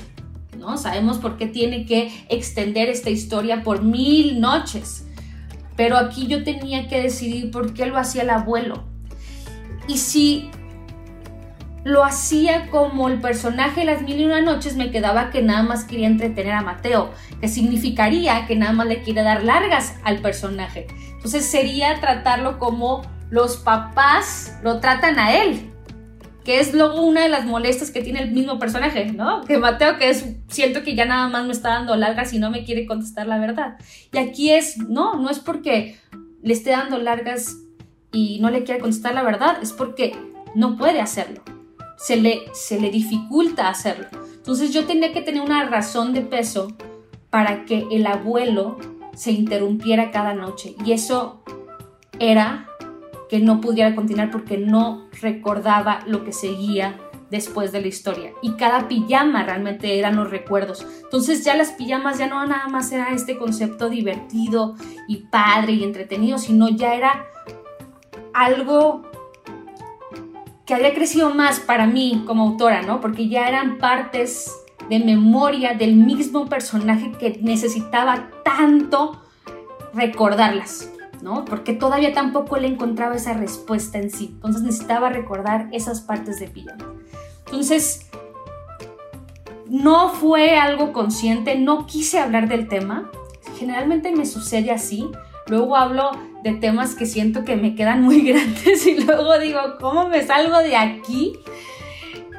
¿no? 0.58 0.76
Sabemos 0.78 1.18
por 1.18 1.36
qué 1.36 1.46
tiene 1.46 1.86
que 1.86 2.10
extender 2.28 2.88
esta 2.88 3.10
historia 3.10 3.62
por 3.62 3.82
mil 3.82 4.40
noches. 4.40 5.06
Pero 5.76 5.96
aquí 5.96 6.26
yo 6.26 6.44
tenía 6.44 6.88
que 6.88 7.00
decidir 7.00 7.50
por 7.50 7.74
qué 7.74 7.86
lo 7.86 7.98
hacía 7.98 8.22
el 8.22 8.30
abuelo. 8.30 8.84
Y 9.88 9.98
si 9.98 10.50
lo 11.84 12.04
hacía 12.04 12.70
como 12.70 13.08
el 13.08 13.20
personaje 13.20 13.80
de 13.80 13.86
las 13.86 14.02
mil 14.02 14.20
y 14.20 14.24
una 14.24 14.40
noches, 14.40 14.76
me 14.76 14.90
quedaba 14.90 15.30
que 15.30 15.42
nada 15.42 15.62
más 15.62 15.84
quería 15.84 16.06
entretener 16.06 16.52
a 16.52 16.62
Mateo, 16.62 17.10
que 17.40 17.48
significaría 17.48 18.46
que 18.46 18.56
nada 18.56 18.72
más 18.72 18.86
le 18.86 19.02
quiere 19.02 19.22
dar 19.22 19.42
largas 19.42 19.96
al 20.04 20.18
personaje. 20.18 20.86
Entonces 21.14 21.44
sería 21.44 22.00
tratarlo 22.00 22.58
como 22.58 23.02
los 23.30 23.56
papás 23.56 24.58
lo 24.62 24.78
tratan 24.78 25.18
a 25.18 25.34
él, 25.42 25.72
que 26.44 26.60
es 26.60 26.74
luego 26.74 27.02
una 27.02 27.22
de 27.22 27.28
las 27.28 27.46
molestias 27.46 27.90
que 27.90 28.02
tiene 28.02 28.20
el 28.20 28.32
mismo 28.32 28.58
personaje, 28.58 29.12
¿no? 29.12 29.42
Que 29.44 29.58
Mateo, 29.58 29.98
que 29.98 30.10
es, 30.10 30.24
siento 30.48 30.82
que 30.82 30.94
ya 30.94 31.04
nada 31.04 31.28
más 31.28 31.46
me 31.46 31.52
está 31.52 31.70
dando 31.70 31.96
largas 31.96 32.32
y 32.32 32.38
no 32.38 32.50
me 32.50 32.64
quiere 32.64 32.86
contestar 32.86 33.26
la 33.26 33.38
verdad. 33.38 33.76
Y 34.12 34.18
aquí 34.18 34.50
es, 34.50 34.78
no, 34.78 35.14
no 35.14 35.30
es 35.30 35.38
porque 35.38 35.96
le 36.42 36.52
esté 36.52 36.70
dando 36.70 36.98
largas 36.98 37.56
y 38.12 38.38
no 38.40 38.50
le 38.50 38.64
quiere 38.64 38.80
contestar 38.80 39.14
la 39.14 39.22
verdad, 39.22 39.58
es 39.62 39.72
porque 39.72 40.14
no 40.54 40.76
puede 40.76 41.00
hacerlo. 41.00 41.42
Se 42.04 42.16
le, 42.16 42.42
se 42.52 42.80
le 42.80 42.90
dificulta 42.90 43.68
hacerlo. 43.68 44.06
Entonces 44.34 44.72
yo 44.72 44.86
tenía 44.86 45.12
que 45.12 45.22
tener 45.22 45.40
una 45.42 45.64
razón 45.68 46.12
de 46.12 46.22
peso 46.22 46.68
para 47.30 47.64
que 47.64 47.86
el 47.90 48.06
abuelo 48.06 48.76
se 49.14 49.30
interrumpiera 49.30 50.10
cada 50.10 50.34
noche. 50.34 50.74
Y 50.84 50.92
eso 50.92 51.42
era 52.18 52.66
que 53.28 53.38
no 53.38 53.60
pudiera 53.60 53.94
continuar 53.94 54.30
porque 54.30 54.58
no 54.58 55.08
recordaba 55.20 56.00
lo 56.06 56.24
que 56.24 56.32
seguía 56.32 56.98
después 57.30 57.72
de 57.72 57.80
la 57.80 57.88
historia. 57.88 58.32
Y 58.42 58.52
cada 58.52 58.88
pijama 58.88 59.42
realmente 59.42 59.98
eran 59.98 60.16
los 60.16 60.30
recuerdos. 60.30 60.86
Entonces 61.02 61.42
ya 61.44 61.56
las 61.56 61.72
pijamas 61.72 62.18
ya 62.18 62.26
no 62.26 62.44
nada 62.46 62.68
más 62.68 62.92
era 62.92 63.14
este 63.14 63.38
concepto 63.38 63.88
divertido 63.88 64.76
y 65.08 65.16
padre 65.30 65.72
y 65.72 65.82
entretenido, 65.82 66.36
sino 66.36 66.68
ya 66.68 66.94
era 66.94 67.26
algo 68.34 69.10
que 70.66 70.74
había 70.74 70.94
crecido 70.94 71.34
más 71.34 71.60
para 71.60 71.86
mí 71.86 72.24
como 72.26 72.44
autora, 72.44 72.82
¿no? 72.82 73.00
Porque 73.00 73.28
ya 73.28 73.48
eran 73.48 73.78
partes 73.78 74.52
de 74.88 74.98
memoria 74.98 75.74
del 75.74 75.94
mismo 75.96 76.46
personaje 76.46 77.12
que 77.12 77.38
necesitaba 77.42 78.30
tanto 78.44 79.20
recordarlas. 79.94 80.88
¿no? 81.22 81.44
Porque 81.44 81.72
todavía 81.72 82.12
tampoco 82.12 82.56
le 82.58 82.66
encontraba 82.66 83.14
esa 83.14 83.32
respuesta 83.32 83.98
en 83.98 84.10
sí. 84.10 84.32
Entonces 84.34 84.62
necesitaba 84.62 85.08
recordar 85.08 85.68
esas 85.72 86.00
partes 86.00 86.40
de 86.40 86.48
pijama. 86.48 86.84
Entonces, 87.46 88.10
no 89.68 90.10
fue 90.10 90.58
algo 90.58 90.92
consciente, 90.92 91.56
no 91.58 91.86
quise 91.86 92.18
hablar 92.18 92.48
del 92.48 92.68
tema. 92.68 93.10
Generalmente 93.58 94.14
me 94.14 94.26
sucede 94.26 94.72
así. 94.72 95.10
Luego 95.46 95.76
hablo 95.76 96.10
de 96.42 96.54
temas 96.54 96.94
que 96.94 97.06
siento 97.06 97.44
que 97.44 97.56
me 97.56 97.74
quedan 97.74 98.02
muy 98.02 98.22
grandes 98.26 98.86
y 98.86 99.00
luego 99.00 99.38
digo, 99.38 99.60
¿cómo 99.80 100.08
me 100.08 100.24
salgo 100.24 100.58
de 100.58 100.76
aquí? 100.76 101.38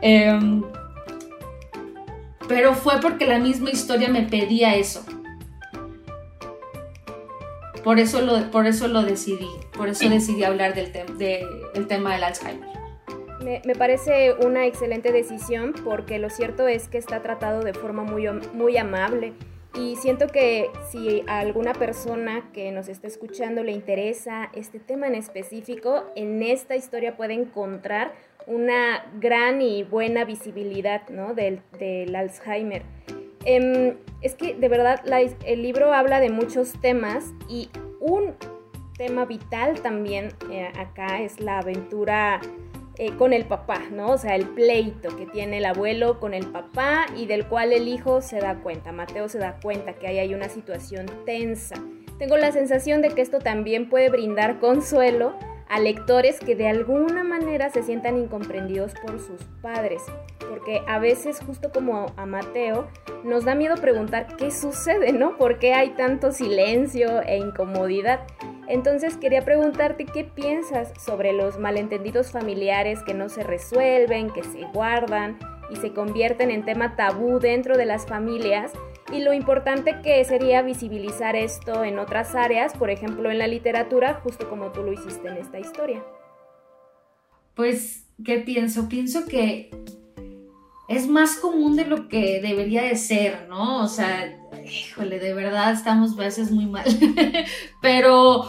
Em, 0.01 0.63
pero 2.47 2.73
fue 2.73 2.99
porque 3.01 3.25
la 3.25 3.39
misma 3.39 3.71
historia 3.71 4.09
me 4.09 4.23
pedía 4.23 4.75
eso. 4.75 5.03
por 7.83 7.99
eso 7.99 8.21
lo, 8.21 8.49
por 8.49 8.65
eso 8.65 8.87
lo 8.87 9.03
decidí, 9.03 9.49
por 9.75 9.89
eso 9.89 10.07
decidí 10.09 10.43
hablar 10.43 10.73
del, 10.73 10.91
del 11.17 11.87
tema 11.87 12.13
del 12.13 12.23
Alzheimer. 12.23 12.69
Me, 13.43 13.61
me, 13.65 13.75
parece 13.75 14.33
una 14.33 14.65
excelente 14.65 15.11
decisión 15.11 15.73
porque 15.83 16.17
lo 16.17 16.29
cierto 16.29 16.65
es 16.69 16.87
que 16.87 16.97
está 16.97 17.21
tratado 17.21 17.61
de 17.61 17.73
forma 17.73 18.03
muy, 18.03 18.25
muy 18.53 18.77
amable 18.77 19.33
y 19.75 19.95
siento 19.95 20.27
que 20.27 20.69
si 20.89 21.23
a 21.27 21.39
alguna 21.39 21.73
persona 21.73 22.49
que 22.53 22.71
nos 22.71 22.89
está 22.89 23.07
escuchando 23.07 23.63
le 23.63 23.71
interesa 23.71 24.49
este 24.53 24.79
tema 24.79 25.07
en 25.07 25.15
específico, 25.15 26.03
en 26.15 26.43
esta 26.43 26.75
historia 26.75 27.17
puede 27.17 27.33
encontrar 27.33 28.13
una 28.45 29.05
gran 29.19 29.61
y 29.61 29.83
buena 29.83 30.25
visibilidad 30.25 31.07
¿no? 31.09 31.33
del, 31.33 31.61
del, 31.79 32.15
Alzheimer. 32.15 32.83
Eh, 33.45 33.97
es 34.21 34.35
que 34.35 34.53
de 34.53 34.67
verdad 34.69 35.01
el 35.45 35.63
libro 35.63 35.93
habla 35.93 36.19
de 36.19 36.29
muchos 36.29 36.73
temas 36.79 37.33
y 37.49 37.69
un 37.99 38.35
tema 38.97 39.25
vital 39.25 39.81
también 39.81 40.29
eh, 40.51 40.71
acá 40.77 41.21
es 41.21 41.39
la 41.39 41.59
aventura 41.59 42.39
eh, 42.97 43.15
con 43.17 43.33
el 43.33 43.45
papá, 43.45 43.81
¿no? 43.91 44.11
O 44.11 44.17
sea, 44.17 44.35
el 44.35 44.45
pleito 44.45 45.15
que 45.15 45.25
tiene 45.25 45.57
el 45.57 45.65
abuelo 45.65 46.19
con 46.19 46.33
el 46.33 46.45
papá 46.47 47.07
y 47.15 47.25
del 47.25 47.47
cual 47.47 47.73
el 47.73 47.87
hijo 47.87 48.21
se 48.21 48.39
da 48.39 48.61
cuenta, 48.61 48.91
Mateo 48.91 49.27
se 49.29 49.39
da 49.39 49.59
cuenta 49.61 49.93
que 49.93 50.07
ahí 50.07 50.19
hay 50.19 50.33
una 50.33 50.49
situación 50.49 51.07
tensa. 51.25 51.75
Tengo 52.19 52.37
la 52.37 52.51
sensación 52.51 53.01
de 53.01 53.09
que 53.09 53.21
esto 53.21 53.39
también 53.39 53.89
puede 53.89 54.09
brindar 54.09 54.59
consuelo 54.59 55.33
a 55.73 55.79
lectores 55.79 56.39
que 56.39 56.55
de 56.55 56.67
alguna 56.67 57.23
manera 57.23 57.71
se 57.71 57.81
sientan 57.81 58.15
incomprendidos 58.15 58.93
por 59.03 59.19
sus 59.19 59.41
padres, 59.59 60.03
porque 60.47 60.83
a 60.87 60.99
veces 60.99 61.39
justo 61.43 61.71
como 61.71 62.13
a 62.15 62.27
Mateo 62.27 62.87
nos 63.23 63.43
da 63.43 63.55
miedo 63.55 63.73
preguntar 63.77 64.35
qué 64.37 64.51
sucede, 64.51 65.13
¿no? 65.13 65.35
¿Por 65.35 65.57
qué 65.57 65.73
hay 65.73 65.95
tanto 65.95 66.31
silencio 66.31 67.23
e 67.23 67.37
incomodidad? 67.37 68.19
Entonces 68.67 69.17
quería 69.17 69.41
preguntarte 69.41 70.05
qué 70.05 70.23
piensas 70.23 70.93
sobre 71.03 71.33
los 71.33 71.57
malentendidos 71.57 72.29
familiares 72.29 73.01
que 73.01 73.15
no 73.15 73.27
se 73.27 73.41
resuelven, 73.41 74.29
que 74.29 74.43
se 74.43 74.65
guardan 74.75 75.39
y 75.71 75.77
se 75.77 75.91
convierten 75.91 76.51
en 76.51 76.65
tema 76.65 76.95
tabú 76.95 77.39
dentro 77.39 77.77
de 77.77 77.85
las 77.87 78.05
familias 78.05 78.73
y 79.11 79.19
lo 79.19 79.33
importante 79.33 79.99
que 80.01 80.23
sería 80.23 80.61
visibilizar 80.61 81.35
esto 81.35 81.83
en 81.83 81.99
otras 81.99 82.35
áreas, 82.35 82.73
por 82.73 82.89
ejemplo 82.89 83.29
en 83.29 83.39
la 83.39 83.47
literatura, 83.47 84.21
justo 84.23 84.49
como 84.49 84.71
tú 84.71 84.83
lo 84.83 84.93
hiciste 84.93 85.27
en 85.27 85.37
esta 85.37 85.59
historia. 85.59 86.03
Pues, 87.55 88.07
¿qué 88.23 88.39
pienso? 88.39 88.89
Pienso 88.89 89.25
que 89.25 89.69
es 90.87 91.07
más 91.07 91.35
común 91.37 91.75
de 91.75 91.85
lo 91.85 92.07
que 92.07 92.41
debería 92.41 92.83
de 92.83 92.95
ser, 92.95 93.47
¿no? 93.49 93.83
O 93.83 93.87
sea, 93.87 94.39
híjole, 94.65 95.19
de 95.19 95.33
verdad 95.33 95.73
estamos 95.73 96.13
a 96.13 96.21
veces 96.21 96.51
muy 96.51 96.65
mal, 96.65 96.85
pero 97.81 98.45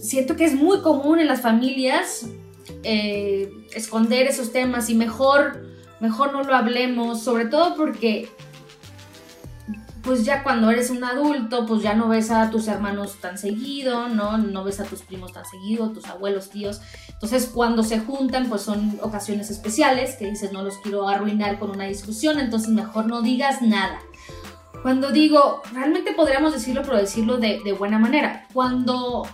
siento 0.00 0.36
que 0.36 0.44
es 0.44 0.54
muy 0.54 0.80
común 0.80 1.20
en 1.20 1.26
las 1.26 1.42
familias 1.42 2.26
eh, 2.82 3.52
esconder 3.74 4.26
esos 4.26 4.52
temas 4.52 4.90
y 4.90 4.94
mejor, 4.94 5.62
mejor 6.00 6.32
no 6.32 6.42
lo 6.42 6.54
hablemos, 6.54 7.22
sobre 7.22 7.46
todo 7.46 7.76
porque 7.76 8.28
pues 10.02 10.24
ya 10.24 10.42
cuando 10.42 10.70
eres 10.70 10.90
un 10.90 11.04
adulto, 11.04 11.66
pues 11.66 11.82
ya 11.82 11.94
no 11.94 12.08
ves 12.08 12.30
a 12.30 12.50
tus 12.50 12.68
hermanos 12.68 13.16
tan 13.20 13.38
seguido, 13.38 14.08
¿no? 14.08 14.38
No 14.38 14.64
ves 14.64 14.80
a 14.80 14.84
tus 14.84 15.02
primos 15.02 15.32
tan 15.32 15.44
seguido, 15.44 15.90
tus 15.90 16.06
abuelos, 16.06 16.50
tíos. 16.50 16.80
Entonces, 17.08 17.50
cuando 17.52 17.82
se 17.82 18.00
juntan, 18.00 18.48
pues 18.48 18.62
son 18.62 18.98
ocasiones 19.02 19.50
especiales 19.50 20.16
que 20.16 20.30
dices, 20.30 20.52
no 20.52 20.62
los 20.62 20.78
quiero 20.78 21.08
arruinar 21.08 21.58
con 21.58 21.70
una 21.70 21.84
discusión, 21.84 22.38
entonces 22.38 22.70
mejor 22.70 23.06
no 23.06 23.22
digas 23.22 23.62
nada. 23.62 23.98
Cuando 24.82 25.10
digo, 25.10 25.62
realmente 25.72 26.12
podríamos 26.12 26.54
decirlo, 26.54 26.82
pero 26.82 26.96
decirlo 26.96 27.36
de, 27.36 27.60
buena 27.78 27.98
manera. 27.98 28.46
Cuando, 28.54 29.26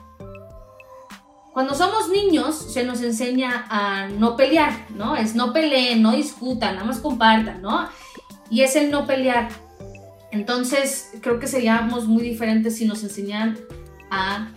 cuando 1.52 1.74
somos 1.74 2.08
niños, 2.08 2.56
se 2.56 2.82
nos 2.82 3.00
enseña 3.02 3.66
a 3.68 4.08
no 4.08 4.36
pelear, 4.36 4.72
¿no? 4.90 5.14
Es 5.14 5.36
no 5.36 5.52
peleen, 5.52 6.02
no 6.02 6.12
discutan, 6.12 6.74
nada 6.74 6.86
más 6.86 6.98
compartan, 6.98 7.62
¿no? 7.62 7.88
Y 8.50 8.62
es 8.62 8.74
el 8.74 8.90
no 8.90 9.06
pelear. 9.06 9.65
Entonces, 10.32 11.10
creo 11.20 11.38
que 11.38 11.46
seríamos 11.46 12.06
muy 12.06 12.22
diferentes 12.22 12.76
si 12.76 12.84
nos 12.84 13.02
enseñan 13.02 13.58
a, 14.10 14.50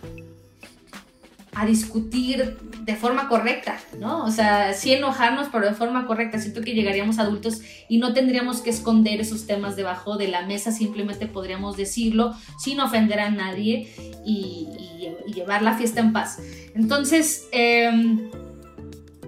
a 1.53 1.65
discutir 1.65 2.57
de 2.89 2.95
forma 2.95 3.27
correcta, 3.27 3.77
¿no? 3.99 4.23
O 4.23 4.31
sea, 4.31 4.73
sí 4.73 4.93
enojarnos, 4.93 5.49
pero 5.51 5.65
de 5.65 5.73
forma 5.73 6.07
correcta. 6.07 6.39
Siento 6.39 6.61
que 6.61 6.73
llegaríamos 6.73 7.19
adultos 7.19 7.61
y 7.87 7.97
no 7.97 8.13
tendríamos 8.13 8.61
que 8.61 8.69
esconder 8.69 9.21
esos 9.21 9.45
temas 9.45 9.75
debajo 9.75 10.17
de 10.17 10.27
la 10.27 10.45
mesa, 10.45 10.71
simplemente 10.71 11.27
podríamos 11.27 11.77
decirlo 11.77 12.33
sin 12.57 12.79
ofender 12.79 13.19
a 13.19 13.29
nadie 13.29 13.93
y, 14.25 14.67
llevar 15.33 15.61
la 15.61 15.77
fiesta 15.77 16.01
en 16.01 16.11
paz. 16.11 16.39
Entonces, 16.73 17.47
em, 17.51 18.31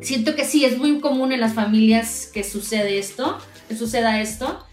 siento 0.01 0.35
que 0.35 0.45
sí, 0.45 0.65
es 0.65 0.77
muy 0.77 0.99
común 0.99 1.31
en 1.31 1.39
las 1.39 1.53
familias 1.53 2.29
que 2.33 2.43
sucede 2.43 2.97
esto, 2.97 3.37
que 3.67 3.75
suceda 3.75 4.19
esto. 4.19 4.65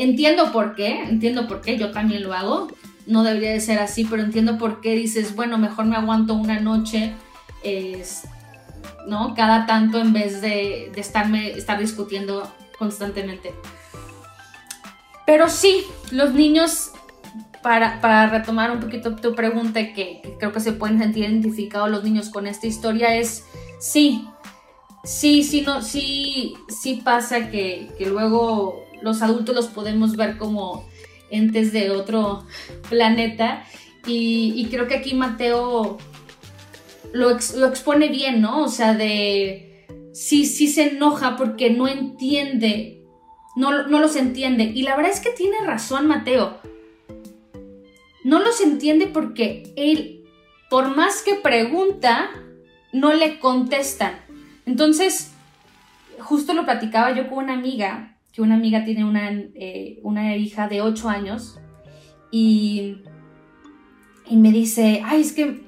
Entiendo 0.00 0.50
por 0.50 0.74
qué, 0.74 1.02
entiendo 1.02 1.46
por 1.46 1.60
qué, 1.60 1.76
yo 1.76 1.90
también 1.92 2.22
lo 2.22 2.32
hago. 2.32 2.68
No 3.06 3.22
debería 3.22 3.52
de 3.52 3.60
ser 3.60 3.78
así, 3.78 4.04
pero 4.04 4.22
entiendo 4.22 4.56
por 4.56 4.80
qué 4.80 4.94
dices, 4.94 5.36
bueno, 5.36 5.58
mejor 5.58 5.84
me 5.84 5.96
aguanto 5.96 6.34
una 6.34 6.58
noche 6.58 7.14
¿no? 9.06 9.34
Cada 9.34 9.66
tanto 9.66 9.98
en 9.98 10.12
vez 10.12 10.40
de, 10.40 10.90
estarme, 10.96 11.50
estar 11.50 11.78
discutiendo 11.78 12.50
constantemente. 12.78 13.52
Pero 15.26 15.48
sí, 15.48 15.84
los 16.10 16.32
niños, 16.32 16.92
para, 17.62 18.26
retomar 18.28 18.70
un 18.70 18.80
poquito 18.80 19.16
tu 19.16 19.34
pregunta, 19.34 19.92
que, 19.92 20.22
creo 20.38 20.52
que 20.52 20.60
se 20.60 20.72
pueden 20.72 20.98
sentir 20.98 21.24
identificados 21.24 21.90
los 21.90 22.02
niños 22.04 22.30
con 22.30 22.46
esta 22.46 22.66
historia, 22.66 23.14
es 23.16 23.44
sí, 23.78 24.26
sí, 25.04 25.44
sí, 25.44 25.60
no, 25.62 25.82
sí, 25.82 26.54
sí 26.68 27.00
pasa 27.04 27.50
que, 27.50 27.90
luego 28.06 28.84
los 29.02 29.22
adultos 29.22 29.54
los 29.54 29.66
podemos 29.68 30.16
ver 30.16 30.36
como 30.36 30.88
entes 31.30 31.72
de 31.72 31.90
otro 31.90 32.46
planeta. 32.88 33.64
Y, 34.06 34.66
creo 34.70 34.88
que 34.88 34.94
aquí 34.94 35.14
Mateo 35.14 35.98
lo, 37.12 37.30
expone 37.30 38.08
bien, 38.08 38.40
¿no? 38.40 38.64
O 38.64 38.68
sea, 38.68 38.94
de 38.94 39.86
sí, 40.12 40.46
sí 40.46 40.68
se 40.68 40.90
enoja 40.90 41.36
porque 41.36 41.70
no 41.70 41.86
entiende, 41.86 43.04
no, 43.56 43.86
no 43.88 44.00
los 44.00 44.16
entiende. 44.16 44.64
Y 44.74 44.82
la 44.82 44.96
verdad 44.96 45.12
es 45.12 45.20
que 45.20 45.30
tiene 45.30 45.58
razón 45.64 46.06
Mateo. 46.06 46.58
No 48.24 48.38
los 48.38 48.60
entiende 48.60 49.06
porque 49.06 49.72
él, 49.76 50.24
por 50.68 50.94
más 50.94 51.22
que 51.22 51.34
pregunta, 51.34 52.30
no 52.92 53.12
le 53.12 53.38
contestan. 53.38 54.18
Entonces, 54.66 55.32
justo 56.18 56.54
lo 56.54 56.64
platicaba 56.64 57.14
yo 57.14 57.28
con 57.28 57.44
una 57.44 57.54
amiga, 57.54 58.16
que 58.32 58.42
una 58.42 58.54
amiga 58.54 58.84
tiene 58.84 59.04
una, 59.04 59.30
eh, 59.30 60.00
una 60.02 60.36
hija 60.36 60.68
de 60.68 60.82
8 60.82 61.08
años, 61.08 61.58
y, 62.30 63.02
y 64.26 64.36
me 64.36 64.52
dice, 64.52 65.02
ay, 65.04 65.20
es 65.20 65.32
que 65.32 65.64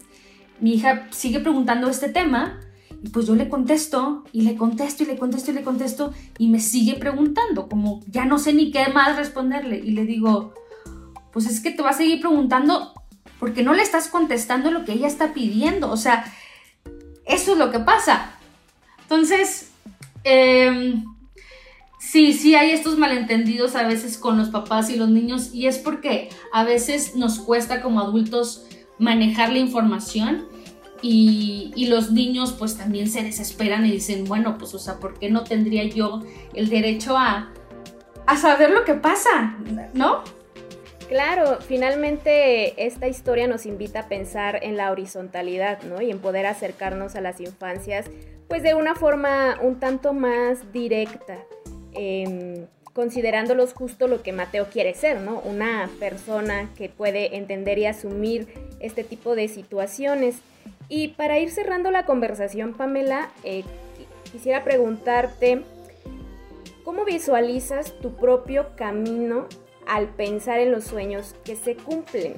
mi 0.60 0.74
hija 0.74 1.08
sigue 1.10 1.40
preguntando 1.40 1.88
este 1.88 2.08
tema 2.08 2.60
y 3.02 3.08
pues 3.08 3.26
yo 3.26 3.34
le 3.34 3.48
contesto 3.48 4.22
y 4.32 4.42
le 4.42 4.54
contesto 4.54 5.02
y 5.02 5.06
le 5.06 5.18
contesto 5.18 5.50
y 5.50 5.54
le 5.54 5.62
contesto 5.62 6.14
y 6.38 6.48
me 6.48 6.60
sigue 6.60 6.94
preguntando, 6.94 7.68
como 7.68 8.00
ya 8.06 8.24
no 8.24 8.38
sé 8.38 8.52
ni 8.52 8.70
qué 8.70 8.86
más 8.88 9.16
responderle. 9.16 9.78
Y 9.78 9.90
le 9.90 10.06
digo, 10.06 10.54
pues 11.32 11.46
es 11.46 11.60
que 11.60 11.72
te 11.72 11.82
va 11.82 11.90
a 11.90 11.94
seguir 11.94 12.20
preguntando 12.20 12.92
porque 13.40 13.64
no 13.64 13.74
le 13.74 13.82
estás 13.82 14.06
contestando 14.06 14.70
lo 14.70 14.84
que 14.84 14.92
ella 14.92 15.08
está 15.08 15.34
pidiendo. 15.34 15.90
O 15.90 15.96
sea, 15.96 16.24
eso 17.26 17.52
es 17.52 17.58
lo 17.58 17.72
que 17.72 17.80
pasa. 17.80 18.36
Entonces, 19.00 19.72
em, 20.22 21.04
sí, 22.02 22.32
sí 22.32 22.54
hay 22.54 22.72
estos 22.72 22.98
malentendidos 22.98 23.76
a 23.76 23.86
veces 23.86 24.18
con 24.18 24.36
los 24.36 24.48
papás 24.48 24.90
y 24.90 24.96
los 24.96 25.08
niños 25.08 25.50
y 25.54 25.66
es 25.66 25.78
porque 25.78 26.28
a 26.52 26.64
veces 26.64 27.14
nos 27.14 27.38
cuesta 27.38 27.80
como 27.80 28.00
adultos 28.00 28.66
manejar 28.98 29.52
la 29.52 29.58
información 29.58 30.48
y, 31.00 31.86
los 31.88 32.12
niños 32.12 32.54
pues 32.58 32.76
también 32.78 33.08
se 33.08 33.22
desesperan 33.22 33.84
y 33.84 33.90
dicen, 33.90 34.24
bueno, 34.24 34.56
pues 34.56 34.72
o 34.72 34.78
sea, 34.78 34.98
¿por 34.98 35.18
qué 35.18 35.30
no 35.30 35.44
tendría 35.44 35.84
yo 35.84 36.22
el 36.54 36.68
derecho 36.70 37.18
a, 37.18 37.52
a 38.26 38.36
saber 38.36 38.70
lo 38.70 38.84
que 38.84 38.94
pasa? 38.94 39.56
¿No? 39.92 40.22
Claro, 41.08 41.58
finalmente 41.60 42.86
esta 42.86 43.08
historia 43.08 43.46
nos 43.46 43.66
invita 43.66 44.00
a 44.00 44.08
pensar 44.08 44.60
en 44.62 44.76
la 44.76 44.90
horizontalidad, 44.90 45.82
¿no? 45.82 46.00
Y 46.00 46.10
en 46.10 46.20
poder 46.20 46.46
acercarnos 46.46 47.16
a 47.16 47.20
las 47.20 47.40
infancias, 47.40 48.06
pues 48.48 48.62
de 48.62 48.74
una 48.74 48.94
forma 48.94 49.58
un 49.60 49.80
tanto 49.80 50.14
más 50.14 50.72
directa. 50.72 51.44
Eh, 51.94 52.66
considerándolos 52.92 53.72
justo 53.72 54.06
lo 54.06 54.22
que 54.22 54.32
Mateo 54.32 54.66
quiere 54.66 54.94
ser, 54.94 55.20
¿no? 55.20 55.40
Una 55.40 55.88
persona 55.98 56.70
que 56.76 56.88
puede 56.88 57.36
entender 57.36 57.78
y 57.78 57.86
asumir 57.86 58.48
este 58.80 59.04
tipo 59.04 59.34
de 59.34 59.48
situaciones. 59.48 60.36
Y 60.88 61.08
para 61.08 61.38
ir 61.38 61.50
cerrando 61.50 61.90
la 61.90 62.04
conversación, 62.04 62.74
Pamela, 62.74 63.30
eh, 63.44 63.64
quisiera 64.30 64.62
preguntarte, 64.62 65.62
¿cómo 66.84 67.04
visualizas 67.04 67.98
tu 68.00 68.14
propio 68.14 68.76
camino 68.76 69.46
al 69.86 70.08
pensar 70.08 70.60
en 70.60 70.70
los 70.70 70.84
sueños 70.84 71.34
que 71.44 71.56
se 71.56 71.76
cumplen? 71.76 72.34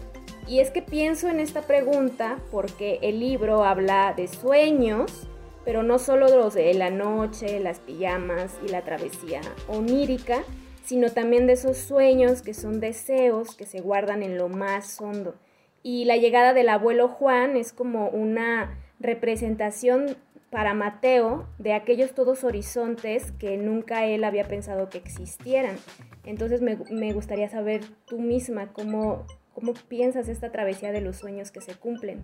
Y 0.46 0.60
es 0.60 0.70
que 0.70 0.82
pienso 0.82 1.28
en 1.28 1.40
esta 1.40 1.62
pregunta 1.62 2.38
porque 2.52 2.98
el 3.02 3.18
libro 3.18 3.64
habla 3.64 4.12
de 4.16 4.28
sueños, 4.28 5.26
pero 5.64 5.82
no 5.82 5.98
solo 5.98 6.28
los 6.28 6.54
de 6.54 6.72
la 6.74 6.90
noche, 6.90 7.60
las 7.60 7.80
pijamas 7.80 8.58
y 8.64 8.68
la 8.68 8.82
travesía 8.82 9.40
onírica, 9.68 10.42
sino 10.84 11.10
también 11.10 11.46
de 11.46 11.54
esos 11.54 11.78
sueños 11.78 12.42
que 12.42 12.54
son 12.54 12.80
deseos 12.80 13.54
que 13.54 13.66
se 13.66 13.80
guardan 13.80 14.22
en 14.22 14.36
lo 14.36 14.48
más 14.48 15.00
hondo. 15.00 15.34
Y 15.82 16.04
la 16.04 16.16
llegada 16.16 16.54
del 16.54 16.68
abuelo 16.68 17.08
Juan 17.08 17.56
es 17.56 17.72
como 17.72 18.08
una 18.08 18.78
representación 19.00 20.16
para 20.50 20.72
Mateo 20.72 21.48
de 21.58 21.72
aquellos 21.72 22.14
todos 22.14 22.44
horizontes 22.44 23.32
que 23.32 23.56
nunca 23.56 24.06
él 24.06 24.22
había 24.24 24.46
pensado 24.46 24.88
que 24.88 24.98
existieran. 24.98 25.76
Entonces 26.24 26.62
me, 26.62 27.12
gustaría 27.12 27.48
saber 27.48 27.82
tú 28.06 28.20
misma 28.20 28.72
cómo, 28.72 29.26
cómo 29.52 29.74
piensas 29.88 30.28
esta 30.28 30.52
travesía 30.52 30.92
de 30.92 31.00
los 31.00 31.16
sueños 31.16 31.50
que 31.50 31.60
se 31.60 31.74
cumplen. 31.74 32.22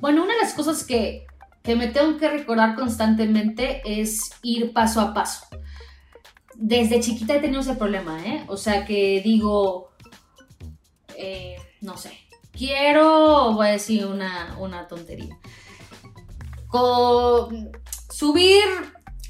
Bueno, 0.00 0.24
una 0.24 0.32
de 0.32 0.40
las 0.40 0.54
cosas 0.54 0.84
que, 0.84 1.26
que 1.66 1.76
me 1.76 1.88
tengo 1.88 2.16
que 2.16 2.30
recordar 2.30 2.74
constantemente 2.74 3.82
es 3.84 4.18
ir 4.42 4.72
paso 4.72 5.00
a 5.00 5.12
paso 5.12 5.46
desde 6.58 7.00
chiquita 7.00 7.36
he 7.36 7.40
tenido 7.40 7.60
ese 7.60 7.74
problema, 7.74 8.18
¿eh? 8.24 8.44
O 8.48 8.56
sea 8.56 8.84
que 8.84 9.20
digo, 9.22 9.90
eh, 11.16 11.56
no 11.82 11.96
sé, 11.96 12.18
quiero, 12.52 13.52
voy 13.52 13.68
a 13.68 13.72
decir 13.72 14.06
una, 14.06 14.56
una 14.58 14.88
tontería, 14.88 15.38
subir 18.10 18.64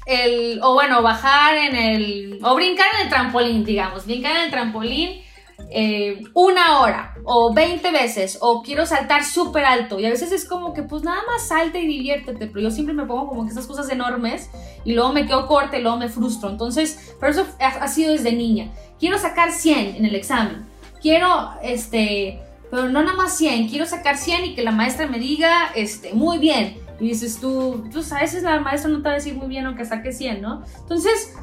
el, 0.05 0.59
o 0.63 0.73
bueno, 0.73 1.01
bajar 1.01 1.55
en 1.57 1.75
el, 1.75 2.39
o 2.43 2.55
brincar 2.55 2.87
en 2.95 3.01
el 3.05 3.09
trampolín, 3.09 3.65
digamos, 3.65 4.05
brincar 4.05 4.37
en 4.37 4.45
el 4.45 4.51
trampolín 4.51 5.21
eh, 5.69 6.23
una 6.33 6.79
hora 6.79 7.15
o 7.25 7.53
20 7.53 7.91
veces 7.91 8.37
o 8.39 8.63
quiero 8.63 8.85
saltar 8.85 9.25
súper 9.25 9.65
alto 9.65 9.99
y 9.99 10.05
a 10.05 10.09
veces 10.09 10.31
es 10.31 10.45
como 10.45 10.73
que 10.73 10.83
pues 10.83 11.03
nada 11.03 11.21
más 11.27 11.45
salte 11.45 11.81
y 11.81 11.87
diviértete, 11.87 12.47
pero 12.47 12.61
yo 12.61 12.71
siempre 12.71 12.93
me 12.95 13.05
pongo 13.05 13.27
como 13.27 13.45
que 13.45 13.51
esas 13.51 13.67
cosas 13.67 13.89
enormes 13.89 14.49
y 14.85 14.93
luego 14.93 15.11
me 15.11 15.25
quedo 15.25 15.45
corta 15.45 15.77
y 15.77 15.81
luego 15.81 15.97
me 15.97 16.07
frustro. 16.07 16.49
Entonces, 16.49 17.13
pero 17.19 17.33
eso 17.33 17.45
ha, 17.59 17.87
sido 17.89 18.13
desde 18.13 18.31
niña. 18.31 18.71
Quiero 18.97 19.17
sacar 19.17 19.51
100 19.51 19.97
en 19.97 20.05
el 20.05 20.15
examen. 20.15 20.65
Quiero, 21.01 21.51
este, 21.61 22.39
pero 22.71 22.87
no 22.87 23.03
nada 23.03 23.17
más 23.17 23.35
100, 23.35 23.67
quiero 23.67 23.85
sacar 23.85 24.17
100 24.17 24.45
y 24.45 24.55
que 24.55 24.63
la 24.63 24.71
maestra 24.71 25.07
me 25.07 25.19
diga, 25.19 25.71
este, 25.75 26.13
muy 26.13 26.37
bien. 26.37 26.77
Y 27.01 27.09
dices 27.09 27.39
tú, 27.41 27.83
pues 27.91 28.11
a 28.13 28.21
veces 28.21 28.43
la 28.43 28.61
maestra 28.61 28.89
no 28.89 28.99
te 28.99 29.03
va 29.03 29.11
a 29.11 29.15
decir 29.15 29.35
muy 29.35 29.47
bien 29.47 29.65
aunque 29.65 29.83
saque 29.83 30.13
100, 30.13 30.41
¿no? 30.41 30.63
Entonces, 30.79 31.33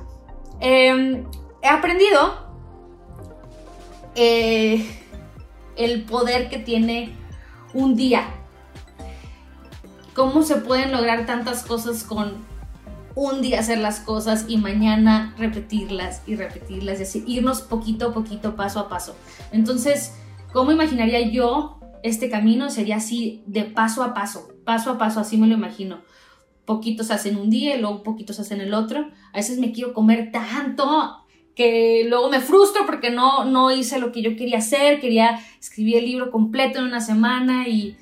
em, 0.60 1.24
he 1.62 1.68
aprendido 1.68 2.43
eh, 4.14 4.86
el 5.76 6.04
poder 6.04 6.48
que 6.48 6.58
tiene 6.58 7.14
un 7.72 7.96
día. 7.96 8.26
Cómo 10.14 10.42
se 10.42 10.56
pueden 10.56 10.92
lograr 10.92 11.26
tantas 11.26 11.64
cosas 11.64 12.04
con 12.04 12.44
un 13.16 13.42
día 13.42 13.60
hacer 13.60 13.78
las 13.78 14.00
cosas 14.00 14.46
y 14.48 14.56
mañana 14.58 15.34
repetirlas 15.38 16.22
y 16.26 16.34
repetirlas, 16.34 17.00
así 17.00 17.24
irnos 17.26 17.62
poquito 17.62 18.08
a 18.08 18.14
poquito, 18.14 18.56
paso 18.56 18.80
a 18.80 18.88
paso. 18.88 19.16
Entonces, 19.52 20.14
¿cómo 20.52 20.72
imaginaría 20.72 21.20
yo 21.30 21.80
este 22.02 22.28
camino? 22.28 22.70
Sería 22.70 22.96
así 22.96 23.42
de 23.46 23.64
paso 23.64 24.02
a 24.02 24.14
paso, 24.14 24.48
paso 24.64 24.90
a 24.90 24.98
paso, 24.98 25.20
así 25.20 25.36
me 25.36 25.46
lo 25.46 25.54
imagino. 25.54 25.98
Poquitos 26.64 27.10
hacen 27.10 27.36
un 27.36 27.50
día 27.50 27.76
y 27.76 27.80
luego 27.80 28.02
poquitos 28.02 28.40
hacen 28.40 28.60
el 28.60 28.74
otro. 28.74 29.10
A 29.32 29.36
veces 29.36 29.58
me 29.58 29.72
quiero 29.72 29.92
comer 29.92 30.32
tanto 30.32 31.23
que 31.54 32.04
luego 32.08 32.28
me 32.30 32.40
frustro 32.40 32.84
porque 32.86 33.10
no, 33.10 33.44
no 33.44 33.70
hice 33.70 33.98
lo 33.98 34.12
que 34.12 34.22
yo 34.22 34.36
quería 34.36 34.58
hacer, 34.58 35.00
quería 35.00 35.40
escribir 35.60 35.98
el 35.98 36.06
libro 36.06 36.30
completo 36.30 36.78
en 36.78 36.86
una 36.86 37.00
semana 37.00 37.68
y, 37.68 37.96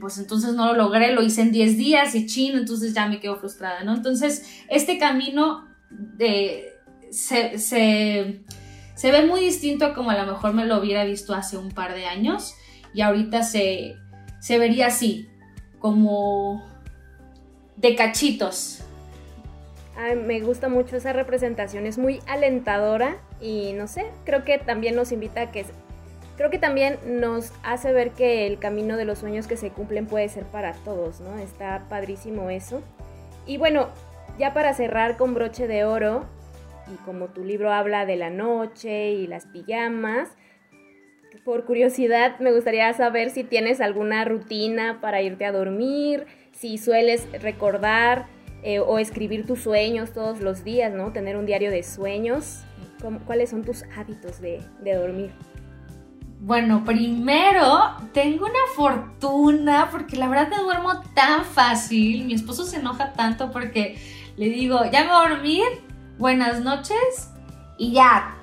pues 0.00 0.18
entonces 0.18 0.54
no 0.54 0.66
lo 0.66 0.74
logré, 0.74 1.12
lo 1.12 1.22
hice 1.22 1.42
en 1.42 1.52
10 1.52 1.76
días 1.76 2.14
y 2.14 2.26
chino, 2.26 2.58
entonces 2.58 2.92
ya 2.92 3.06
me 3.06 3.20
quedo 3.20 3.36
frustrada, 3.36 3.84
¿no? 3.84 3.94
Entonces 3.94 4.64
este 4.68 4.98
camino 4.98 5.64
de, 5.90 6.72
se, 7.10 7.58
se, 7.58 9.12
ve 9.12 9.26
muy 9.26 9.40
distinto 9.40 9.86
a 9.86 9.94
como 9.94 10.10
a 10.10 10.16
lo 10.16 10.32
mejor 10.32 10.54
me 10.54 10.66
lo 10.66 10.80
hubiera 10.80 11.04
visto 11.04 11.34
hace 11.34 11.56
un 11.56 11.70
par 11.70 11.94
de 11.94 12.06
años 12.06 12.54
y 12.94 13.00
ahorita 13.00 13.44
se, 13.44 13.94
se 14.40 14.58
vería 14.58 14.88
así, 14.88 15.28
como 15.78 16.64
de 17.76 17.94
cachitos, 17.94 18.80
me 20.14 20.40
gusta 20.40 20.68
mucho 20.68 20.96
esa 20.96 21.12
representación, 21.12 21.86
es 21.86 21.98
muy 21.98 22.20
alentadora 22.26 23.16
y 23.40 23.72
no 23.72 23.88
sé, 23.88 24.06
creo 24.24 24.44
que 24.44 24.58
también 24.58 24.94
nos 24.94 25.12
invita 25.12 25.42
a 25.42 25.50
que... 25.50 25.64
Creo 26.36 26.50
que 26.50 26.58
también 26.58 26.98
nos 27.06 27.50
hace 27.62 27.94
ver 27.94 28.10
que 28.10 28.46
el 28.46 28.58
camino 28.58 28.98
de 28.98 29.06
los 29.06 29.20
sueños 29.20 29.46
que 29.46 29.56
se 29.56 29.70
cumplen 29.70 30.06
puede 30.06 30.28
ser 30.28 30.44
para 30.44 30.74
todos, 30.74 31.20
¿no? 31.20 31.38
Está 31.38 31.86
padrísimo 31.88 32.50
eso. 32.50 32.82
Y 33.46 33.56
bueno, 33.56 33.88
ya 34.38 34.52
para 34.52 34.74
cerrar 34.74 35.16
con 35.16 35.32
broche 35.32 35.66
de 35.66 35.84
oro, 35.84 36.26
y 36.92 36.96
como 37.06 37.28
tu 37.28 37.42
libro 37.42 37.72
habla 37.72 38.04
de 38.04 38.16
la 38.16 38.28
noche 38.28 39.12
y 39.12 39.26
las 39.26 39.46
pijamas, 39.46 40.28
por 41.42 41.64
curiosidad 41.64 42.38
me 42.38 42.52
gustaría 42.52 42.92
saber 42.92 43.30
si 43.30 43.44
tienes 43.44 43.80
alguna 43.80 44.24
rutina 44.24 45.00
para 45.00 45.22
irte 45.22 45.46
a 45.46 45.52
dormir, 45.52 46.26
si 46.52 46.76
sueles 46.76 47.26
recordar 47.40 48.26
eh, 48.66 48.80
o 48.80 48.98
escribir 48.98 49.46
tus 49.46 49.60
sueños 49.60 50.12
todos 50.12 50.40
los 50.40 50.64
días, 50.64 50.92
¿no? 50.92 51.12
Tener 51.12 51.36
un 51.36 51.46
diario 51.46 51.70
de 51.70 51.84
sueños. 51.84 52.62
¿Cuáles 53.24 53.50
son 53.50 53.62
tus 53.62 53.84
hábitos 53.96 54.40
de, 54.40 54.60
dormir? 54.82 55.30
Bueno, 56.40 56.82
primero 56.84 57.94
tengo 58.12 58.46
una 58.46 58.66
fortuna 58.74 59.88
porque 59.92 60.16
la 60.16 60.26
verdad 60.26 60.48
me 60.48 60.56
duermo 60.56 61.00
tan 61.14 61.44
fácil. 61.44 62.24
Mi 62.24 62.34
esposo 62.34 62.64
se 62.64 62.78
enoja 62.78 63.12
tanto 63.12 63.52
porque 63.52 64.00
le 64.36 64.48
digo, 64.48 64.80
ya 64.90 65.04
me 65.04 65.10
voy 65.10 65.26
a 65.26 65.28
dormir, 65.28 65.64
buenas 66.18 66.60
noches 66.60 67.30
y 67.78 67.92
ya. 67.92 68.34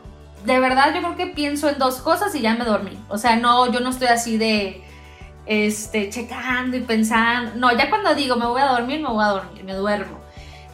De 0.45 0.57
verdad 0.57 0.95
yo 0.95 1.01
creo 1.01 1.17
que 1.17 1.27
pienso 1.35 1.67
en 1.67 1.77
dos 1.79 1.97
cosas 1.97 2.33
y 2.33 2.39
ya 2.39 2.55
me 2.55 2.63
dormí. 2.63 2.97
O 3.09 3.17
sea, 3.17 3.35
no, 3.35 3.69
yo 3.73 3.81
no 3.81 3.89
estoy 3.89 4.07
así 4.07 4.37
de 4.37 4.85
este, 5.45 6.09
checando 6.09 6.77
y 6.77 6.81
pensando. 6.81 7.51
No, 7.55 7.75
ya 7.77 7.89
cuando 7.89 8.15
digo 8.15 8.35
me 8.35 8.45
voy 8.45 8.61
a 8.61 8.65
dormir, 8.67 9.01
me 9.01 9.09
voy 9.09 9.23
a 9.23 9.29
dormir, 9.29 9.63
me 9.63 9.73
duermo. 9.73 10.19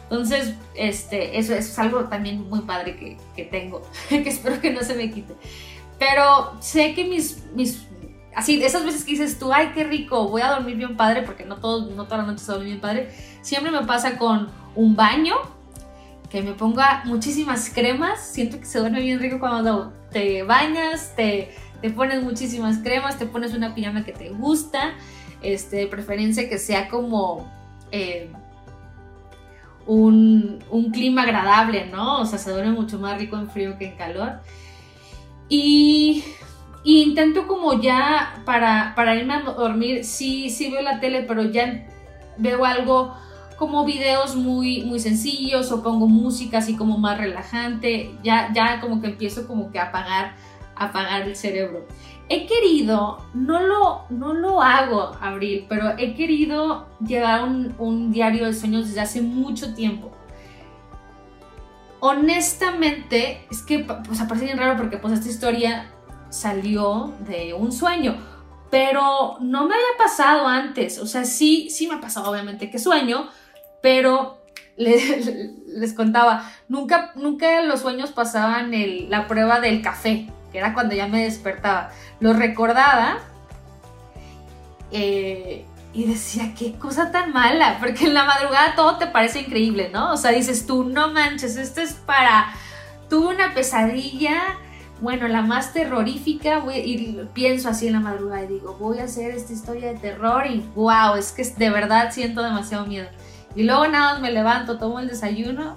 Entonces, 0.02 0.54
este, 0.74 1.38
eso, 1.38 1.54
es 1.54 1.78
algo 1.78 2.04
también 2.06 2.48
muy 2.48 2.60
padre 2.62 2.96
que, 2.96 3.16
que 3.36 3.44
tengo, 3.44 3.82
que 4.08 4.28
espero 4.28 4.60
que 4.60 4.72
no 4.72 4.82
se 4.82 4.94
me 4.94 5.10
quite. 5.10 5.34
Pero 5.98 6.60
sé 6.60 6.94
que 6.94 7.04
mis, 7.04 7.44
mis, 7.54 7.86
así, 8.34 8.62
esas 8.62 8.84
veces 8.84 9.04
que 9.04 9.12
dices 9.12 9.38
tú, 9.38 9.52
ay, 9.52 9.70
qué 9.74 9.84
rico, 9.84 10.28
voy 10.28 10.42
a 10.42 10.50
dormir 10.50 10.76
bien 10.76 10.96
padre, 10.96 11.22
porque 11.22 11.44
no, 11.44 11.56
todo, 11.56 11.90
no 11.90 12.04
toda 12.06 12.18
la 12.18 12.22
noche 12.24 12.40
se 12.40 12.52
duerme 12.52 12.66
bien 12.66 12.80
padre, 12.80 13.10
siempre 13.42 13.70
me 13.70 13.82
pasa 13.82 14.18
con 14.18 14.48
un 14.74 14.96
baño, 14.96 15.36
que 16.28 16.42
me 16.42 16.52
ponga 16.52 17.02
muchísimas 17.04 17.70
cremas, 17.70 18.20
siento 18.20 18.58
que 18.58 18.64
se 18.64 18.78
duerme 18.78 19.00
bien 19.00 19.18
rico 19.18 19.38
cuando 19.38 19.92
te 20.10 20.42
bañas, 20.42 21.14
te 21.16 21.54
te 21.80 21.90
pones 21.90 22.22
muchísimas 22.22 22.78
cremas, 22.78 23.18
te 23.18 23.26
pones 23.26 23.54
una 23.54 23.74
pijama 23.74 24.04
que 24.04 24.12
te 24.12 24.30
gusta, 24.30 24.94
este, 25.42 25.76
de 25.76 25.86
preferencia 25.86 26.48
que 26.48 26.58
sea 26.58 26.88
como 26.88 27.50
eh, 27.92 28.30
un, 29.86 30.90
clima 30.92 31.22
agradable, 31.22 31.86
¿no? 31.86 32.20
O 32.20 32.26
sea, 32.26 32.38
se 32.38 32.50
duerme 32.50 32.72
mucho 32.72 32.98
más 32.98 33.18
rico 33.18 33.36
en 33.36 33.50
frío 33.50 33.78
que 33.78 33.88
en 33.88 33.96
calor. 33.96 34.40
Y, 35.48 36.24
intento 36.84 37.46
como 37.46 37.80
ya 37.80 38.42
para, 38.44 38.94
para 38.94 39.16
irme 39.16 39.34
a 39.34 39.40
dormir, 39.40 40.04
sí, 40.04 40.50
sí 40.50 40.70
veo 40.70 40.82
la 40.82 41.00
tele, 41.00 41.22
pero 41.22 41.44
ya 41.44 41.86
veo 42.36 42.64
algo 42.64 43.14
como 43.58 43.84
videos 43.84 44.36
muy, 44.36 44.84
muy 44.84 45.00
sencillos 45.00 45.70
o 45.70 45.82
pongo 45.82 46.08
música 46.08 46.58
así 46.58 46.76
como 46.76 46.96
más 46.96 47.18
relajante, 47.18 48.14
ya, 48.22 48.50
ya 48.54 48.80
como 48.80 49.02
que 49.02 49.08
empiezo 49.08 49.46
como 49.46 49.70
que 49.70 49.78
a 49.78 49.88
apagar 49.88 50.34
apagar 50.80 51.22
el 51.22 51.36
cerebro. 51.36 51.86
He 52.28 52.46
querido, 52.46 53.24
no 53.34 53.60
lo, 53.60 54.06
no 54.08 54.32
lo 54.34 54.62
hago, 54.62 55.16
Abril, 55.20 55.66
pero 55.68 55.90
he 55.98 56.14
querido 56.14 56.86
llevar 57.06 57.44
un, 57.44 58.12
diario 58.12 58.46
de 58.46 58.54
sueños 58.54 58.88
desde 58.88 59.00
hace 59.00 59.20
mucho 59.20 59.74
tiempo. 59.74 60.10
Honestamente, 62.00 63.46
es 63.50 63.62
que 63.62 63.80
pues, 63.80 64.20
parece 64.22 64.46
bien 64.46 64.58
raro 64.58 64.76
porque 64.76 64.96
pues 64.96 65.12
esta 65.14 65.28
historia 65.28 65.90
salió 66.30 67.12
de 67.28 67.52
un 67.52 67.72
sueño, 67.72 68.16
pero 68.70 69.36
no 69.40 69.66
me 69.66 69.74
había 69.74 69.98
pasado 69.98 70.46
antes. 70.46 70.98
O 70.98 71.06
sea, 71.06 71.24
sí, 71.24 71.68
sí 71.68 71.88
me 71.88 71.96
ha 71.96 72.00
pasado 72.00 72.30
obviamente 72.30 72.70
que 72.70 72.78
sueño, 72.78 73.28
pero 73.82 74.38
les, 74.78 75.92
contaba, 75.94 76.50
nunca, 76.68 77.12
nunca 77.16 77.60
los 77.62 77.80
sueños 77.80 78.12
pasaban 78.12 78.70
la 79.10 79.26
prueba 79.26 79.60
del 79.60 79.82
café 79.82 80.32
que 80.50 80.58
era 80.58 80.74
cuando 80.74 80.94
ya 80.94 81.06
me 81.06 81.24
despertaba, 81.24 81.90
lo 82.20 82.32
recordaba 82.32 83.18
eh, 84.90 85.64
y 85.92 86.04
decía, 86.04 86.54
qué 86.56 86.74
cosa 86.74 87.10
tan 87.10 87.32
mala, 87.32 87.78
porque 87.80 88.06
en 88.06 88.14
la 88.14 88.24
madrugada 88.24 88.74
todo 88.74 88.96
te 88.98 89.06
parece 89.06 89.40
increíble, 89.40 89.90
¿no? 89.92 90.12
O 90.12 90.16
sea, 90.16 90.30
dices 90.30 90.66
tú, 90.66 90.84
no 90.84 91.12
manches, 91.12 91.56
esto 91.56 91.80
es 91.80 91.94
para, 91.94 92.52
tuve 93.08 93.34
una 93.34 93.54
pesadilla, 93.54 94.56
bueno, 95.00 95.26
la 95.28 95.42
más 95.42 95.72
terrorífica, 95.72 96.62
y 96.74 97.20
pienso 97.32 97.68
así 97.68 97.86
en 97.86 97.94
la 97.94 98.00
madrugada 98.00 98.44
y 98.44 98.48
digo, 98.48 98.76
voy 98.78 98.98
a 98.98 99.04
hacer 99.04 99.32
esta 99.32 99.52
historia 99.52 99.88
de 99.88 99.98
terror 99.98 100.46
y 100.46 100.60
wow, 100.74 101.16
es 101.18 101.32
que 101.32 101.42
de 101.44 101.70
verdad 101.70 102.12
siento 102.12 102.42
demasiado 102.42 102.86
miedo. 102.86 103.08
Y 103.56 103.64
luego 103.64 103.88
nada 103.88 104.20
me 104.20 104.30
levanto, 104.30 104.78
tomo 104.78 105.00
el 105.00 105.08
desayuno, 105.08 105.74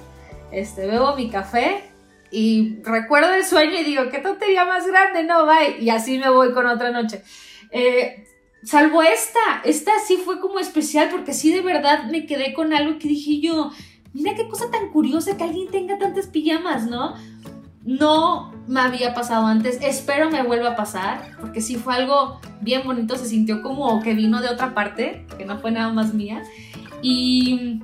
este, 0.52 0.86
bebo 0.86 1.16
mi 1.16 1.30
café 1.30 1.93
y 2.34 2.82
recuerdo 2.84 3.34
el 3.34 3.46
sueño 3.46 3.80
y 3.80 3.84
digo, 3.84 4.10
qué 4.10 4.18
tontería 4.18 4.66
más 4.66 4.88
grande, 4.88 5.24
no, 5.24 5.46
bye. 5.46 5.78
Y 5.80 5.90
así 5.90 6.18
me 6.18 6.30
voy 6.30 6.52
con 6.52 6.66
otra 6.66 6.90
noche. 6.92 7.22
Eh, 7.70 8.26
salvo 8.64 9.04
esta, 9.04 9.62
esta 9.64 9.92
sí 10.06 10.18
fue 10.18 10.40
como 10.40 10.60
especial 10.60 11.10
porque 11.12 11.34
sí 11.34 11.54
de 11.54 11.62
verdad 11.62 12.06
me 12.10 12.26
quedé 12.26 12.54
con 12.54 12.74
algo 12.74 12.98
que 12.98 13.08
dije 13.08 13.40
yo, 13.40 13.72
mira 14.14 14.36
qué 14.36 14.48
cosa 14.48 14.72
tan 14.72 14.90
curiosa 14.90 15.38
que 15.38 15.44
alguien 15.44 15.70
tenga 15.70 15.98
tantas 15.98 16.28
pijamas, 16.28 16.88
¿no? 16.88 17.16
No 17.84 18.54
me 18.68 18.80
había 18.80 19.14
pasado 19.14 19.46
antes, 19.46 19.78
espero 19.82 20.32
me 20.32 20.42
vuelva 20.42 20.70
a 20.70 20.76
pasar, 20.76 21.36
porque 21.40 21.62
sí 21.62 21.76
fue 21.76 21.94
algo 21.94 22.40
bien 22.62 22.82
bonito, 22.86 23.18
se 23.18 23.26
sintió 23.26 23.62
como 23.62 24.02
que 24.02 24.14
vino 24.14 24.42
de 24.42 24.50
otra 24.50 24.74
parte, 24.74 25.28
que 25.38 25.46
no 25.46 25.60
fue 25.60 25.72
nada 25.72 25.92
más 25.92 26.14
mía. 26.14 26.44
Y, 27.02 27.82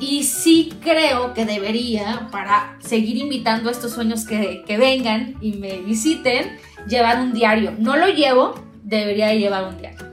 y 0.00 0.24
sí 0.24 0.72
creo 0.82 1.34
que 1.34 1.44
debería, 1.44 2.28
para 2.30 2.76
seguir 2.80 3.16
invitando 3.16 3.68
a 3.68 3.72
estos 3.72 3.92
sueños 3.92 4.26
que, 4.26 4.64
que 4.66 4.76
vengan 4.76 5.36
y 5.40 5.52
me 5.52 5.78
visiten, 5.78 6.58
llevar 6.88 7.20
un 7.20 7.32
diario. 7.32 7.74
No 7.78 7.96
lo 7.96 8.08
llevo, 8.08 8.54
debería 8.82 9.32
llevar 9.34 9.68
un 9.68 9.78
diario. 9.78 10.04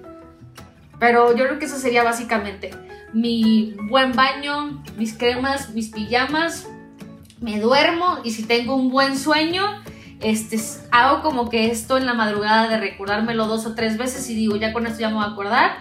Pero 0.99 1.35
yo 1.35 1.45
creo 1.45 1.59
que 1.59 1.65
eso 1.65 1.77
sería 1.77 2.03
básicamente 2.03 2.71
mi 3.13 3.75
buen 3.89 4.13
baño, 4.13 4.83
mis 4.97 5.17
cremas, 5.17 5.71
mis 5.71 5.89
pijamas, 5.89 6.67
me 7.39 7.59
duermo 7.59 8.19
y 8.23 8.31
si 8.31 8.43
tengo 8.43 8.75
un 8.75 8.89
buen 8.89 9.17
sueño, 9.17 9.63
este, 10.21 10.59
hago 10.91 11.23
como 11.23 11.49
que 11.49 11.71
esto 11.71 11.97
en 11.97 12.05
la 12.05 12.13
madrugada 12.13 12.69
de 12.69 12.77
recordármelo 12.77 13.47
dos 13.47 13.65
o 13.65 13.73
tres 13.73 13.97
veces 13.97 14.29
y 14.29 14.35
digo, 14.35 14.55
ya 14.55 14.71
con 14.71 14.85
esto 14.85 14.99
ya 14.99 15.09
me 15.09 15.15
voy 15.15 15.25
a 15.25 15.29
acordar, 15.29 15.71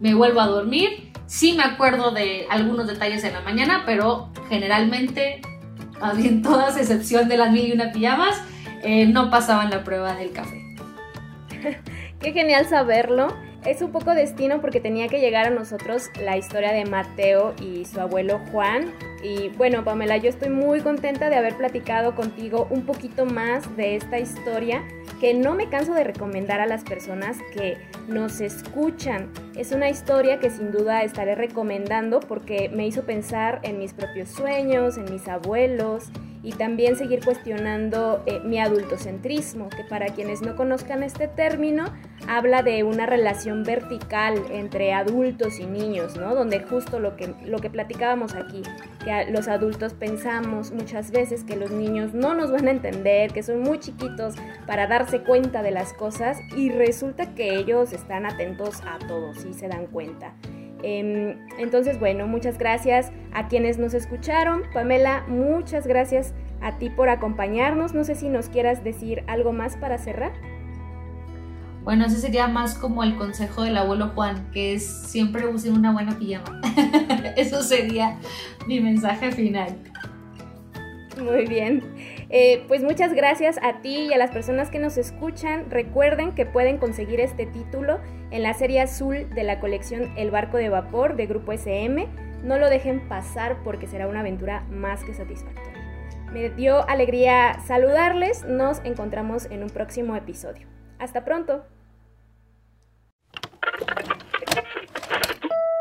me 0.00 0.14
vuelvo 0.14 0.40
a 0.40 0.46
dormir. 0.46 1.09
Sí 1.30 1.52
me 1.52 1.62
acuerdo 1.62 2.10
de 2.10 2.48
algunos 2.50 2.88
detalles 2.88 3.22
en 3.22 3.32
la 3.34 3.40
mañana, 3.40 3.84
pero 3.86 4.30
generalmente, 4.48 5.40
más 6.00 6.16
bien 6.20 6.42
todas, 6.42 6.76
excepción 6.76 7.28
de 7.28 7.36
las 7.36 7.52
mil 7.52 7.68
y 7.68 7.72
una 7.72 7.92
pijamas, 7.92 8.42
eh, 8.82 9.06
no 9.06 9.30
pasaban 9.30 9.70
la 9.70 9.84
prueba 9.84 10.14
del 10.14 10.32
café. 10.32 10.60
Qué 12.20 12.32
genial 12.32 12.66
saberlo. 12.66 13.28
Es 13.64 13.82
un 13.82 13.92
poco 13.92 14.14
destino 14.14 14.62
porque 14.62 14.80
tenía 14.80 15.08
que 15.08 15.20
llegar 15.20 15.46
a 15.46 15.50
nosotros 15.50 16.10
la 16.18 16.38
historia 16.38 16.72
de 16.72 16.86
Mateo 16.86 17.54
y 17.60 17.84
su 17.84 18.00
abuelo 18.00 18.40
Juan. 18.50 18.94
Y 19.22 19.50
bueno, 19.50 19.84
Pamela, 19.84 20.16
yo 20.16 20.30
estoy 20.30 20.48
muy 20.48 20.80
contenta 20.80 21.28
de 21.28 21.36
haber 21.36 21.56
platicado 21.58 22.14
contigo 22.14 22.66
un 22.70 22.86
poquito 22.86 23.26
más 23.26 23.76
de 23.76 23.96
esta 23.96 24.18
historia 24.18 24.82
que 25.20 25.34
no 25.34 25.54
me 25.54 25.68
canso 25.68 25.92
de 25.92 26.04
recomendar 26.04 26.60
a 26.60 26.66
las 26.66 26.84
personas 26.84 27.36
que 27.52 27.76
nos 28.08 28.40
escuchan. 28.40 29.30
Es 29.54 29.72
una 29.72 29.90
historia 29.90 30.40
que 30.40 30.48
sin 30.48 30.72
duda 30.72 31.02
estaré 31.02 31.34
recomendando 31.34 32.20
porque 32.20 32.70
me 32.70 32.86
hizo 32.86 33.04
pensar 33.04 33.60
en 33.62 33.78
mis 33.78 33.92
propios 33.92 34.30
sueños, 34.30 34.96
en 34.96 35.12
mis 35.12 35.28
abuelos 35.28 36.10
y 36.42 36.52
también 36.52 36.96
seguir 36.96 37.24
cuestionando 37.24 38.22
eh, 38.26 38.40
mi 38.40 38.58
adultocentrismo, 38.58 39.68
que 39.68 39.84
para 39.84 40.06
quienes 40.06 40.42
no 40.42 40.56
conozcan 40.56 41.02
este 41.02 41.28
término, 41.28 41.92
habla 42.26 42.62
de 42.62 42.82
una 42.82 43.06
relación 43.06 43.62
vertical 43.62 44.42
entre 44.50 44.92
adultos 44.92 45.58
y 45.58 45.66
niños, 45.66 46.16
¿no? 46.16 46.34
Donde 46.34 46.60
justo 46.60 46.98
lo 46.98 47.16
que, 47.16 47.34
lo 47.44 47.58
que 47.58 47.70
platicábamos 47.70 48.34
aquí, 48.34 48.62
que 49.04 49.30
los 49.30 49.48
adultos 49.48 49.94
pensamos 49.94 50.72
muchas 50.72 51.10
veces 51.10 51.44
que 51.44 51.56
los 51.56 51.70
niños 51.70 52.14
no 52.14 52.34
nos 52.34 52.50
van 52.50 52.68
a 52.68 52.70
entender, 52.70 53.32
que 53.32 53.42
son 53.42 53.60
muy 53.60 53.78
chiquitos 53.78 54.34
para 54.66 54.86
darse 54.86 55.22
cuenta 55.22 55.62
de 55.62 55.70
las 55.70 55.92
cosas 55.92 56.38
y 56.56 56.70
resulta 56.70 57.34
que 57.34 57.54
ellos 57.56 57.92
están 57.92 58.26
atentos 58.26 58.80
a 58.82 58.98
todos 59.06 59.44
y 59.44 59.52
se 59.52 59.68
dan 59.68 59.86
cuenta. 59.86 60.34
Em, 60.82 61.38
entonces, 61.58 61.98
bueno, 61.98 62.26
muchas 62.26 62.58
gracias 62.58 63.12
a 63.32 63.48
quienes 63.48 63.78
nos 63.78 63.94
escucharon. 63.94 64.62
Pamela, 64.72 65.24
muchas 65.28 65.86
gracias 65.86 66.34
a 66.60 66.78
ti 66.78 66.90
por 66.90 67.08
acompañarnos. 67.08 67.94
No 67.94 68.04
sé 68.04 68.14
si 68.14 68.28
nos 68.28 68.48
quieras 68.48 68.84
decir 68.84 69.22
algo 69.26 69.52
más 69.52 69.76
para 69.76 69.98
cerrar. 69.98 70.32
Bueno, 71.82 72.04
ese 72.04 72.16
sería 72.16 72.46
más 72.46 72.74
como 72.74 73.02
el 73.02 73.16
consejo 73.16 73.62
del 73.62 73.76
abuelo 73.78 74.08
Juan, 74.14 74.50
que 74.52 74.74
es 74.74 74.86
siempre 74.86 75.46
use 75.46 75.70
una 75.70 75.92
buena 75.92 76.18
pijama. 76.18 76.60
Eso 77.36 77.62
sería 77.62 78.18
mi 78.66 78.80
mensaje 78.80 79.32
final. 79.32 79.74
Muy 81.18 81.46
bien. 81.46 81.82
Eh, 82.32 82.64
pues 82.68 82.84
muchas 82.84 83.12
gracias 83.12 83.58
a 83.60 83.80
ti 83.82 84.06
y 84.08 84.12
a 84.12 84.18
las 84.18 84.30
personas 84.30 84.70
que 84.70 84.78
nos 84.78 84.96
escuchan. 84.96 85.68
Recuerden 85.68 86.32
que 86.32 86.46
pueden 86.46 86.78
conseguir 86.78 87.20
este 87.20 87.44
título 87.44 87.98
en 88.30 88.44
la 88.44 88.54
serie 88.54 88.80
azul 88.80 89.28
de 89.34 89.42
la 89.42 89.58
colección 89.58 90.16
El 90.16 90.30
barco 90.30 90.56
de 90.56 90.68
vapor 90.68 91.16
de 91.16 91.26
Grupo 91.26 91.52
SM. 91.52 92.06
No 92.44 92.58
lo 92.58 92.70
dejen 92.70 93.08
pasar 93.08 93.62
porque 93.64 93.88
será 93.88 94.06
una 94.06 94.20
aventura 94.20 94.60
más 94.70 95.02
que 95.02 95.12
satisfactoria. 95.12 95.70
Me 96.32 96.48
dio 96.50 96.88
alegría 96.88 97.58
saludarles. 97.66 98.44
Nos 98.44 98.78
encontramos 98.84 99.46
en 99.46 99.64
un 99.64 99.70
próximo 99.70 100.14
episodio. 100.14 100.68
Hasta 101.00 101.24
pronto. 101.24 101.64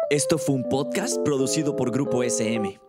Esto 0.09 0.39
fue 0.39 0.55
un 0.55 0.67
podcast 0.67 1.23
producido 1.23 1.75
por 1.75 1.91
Grupo 1.91 2.23
SM. 2.23 2.88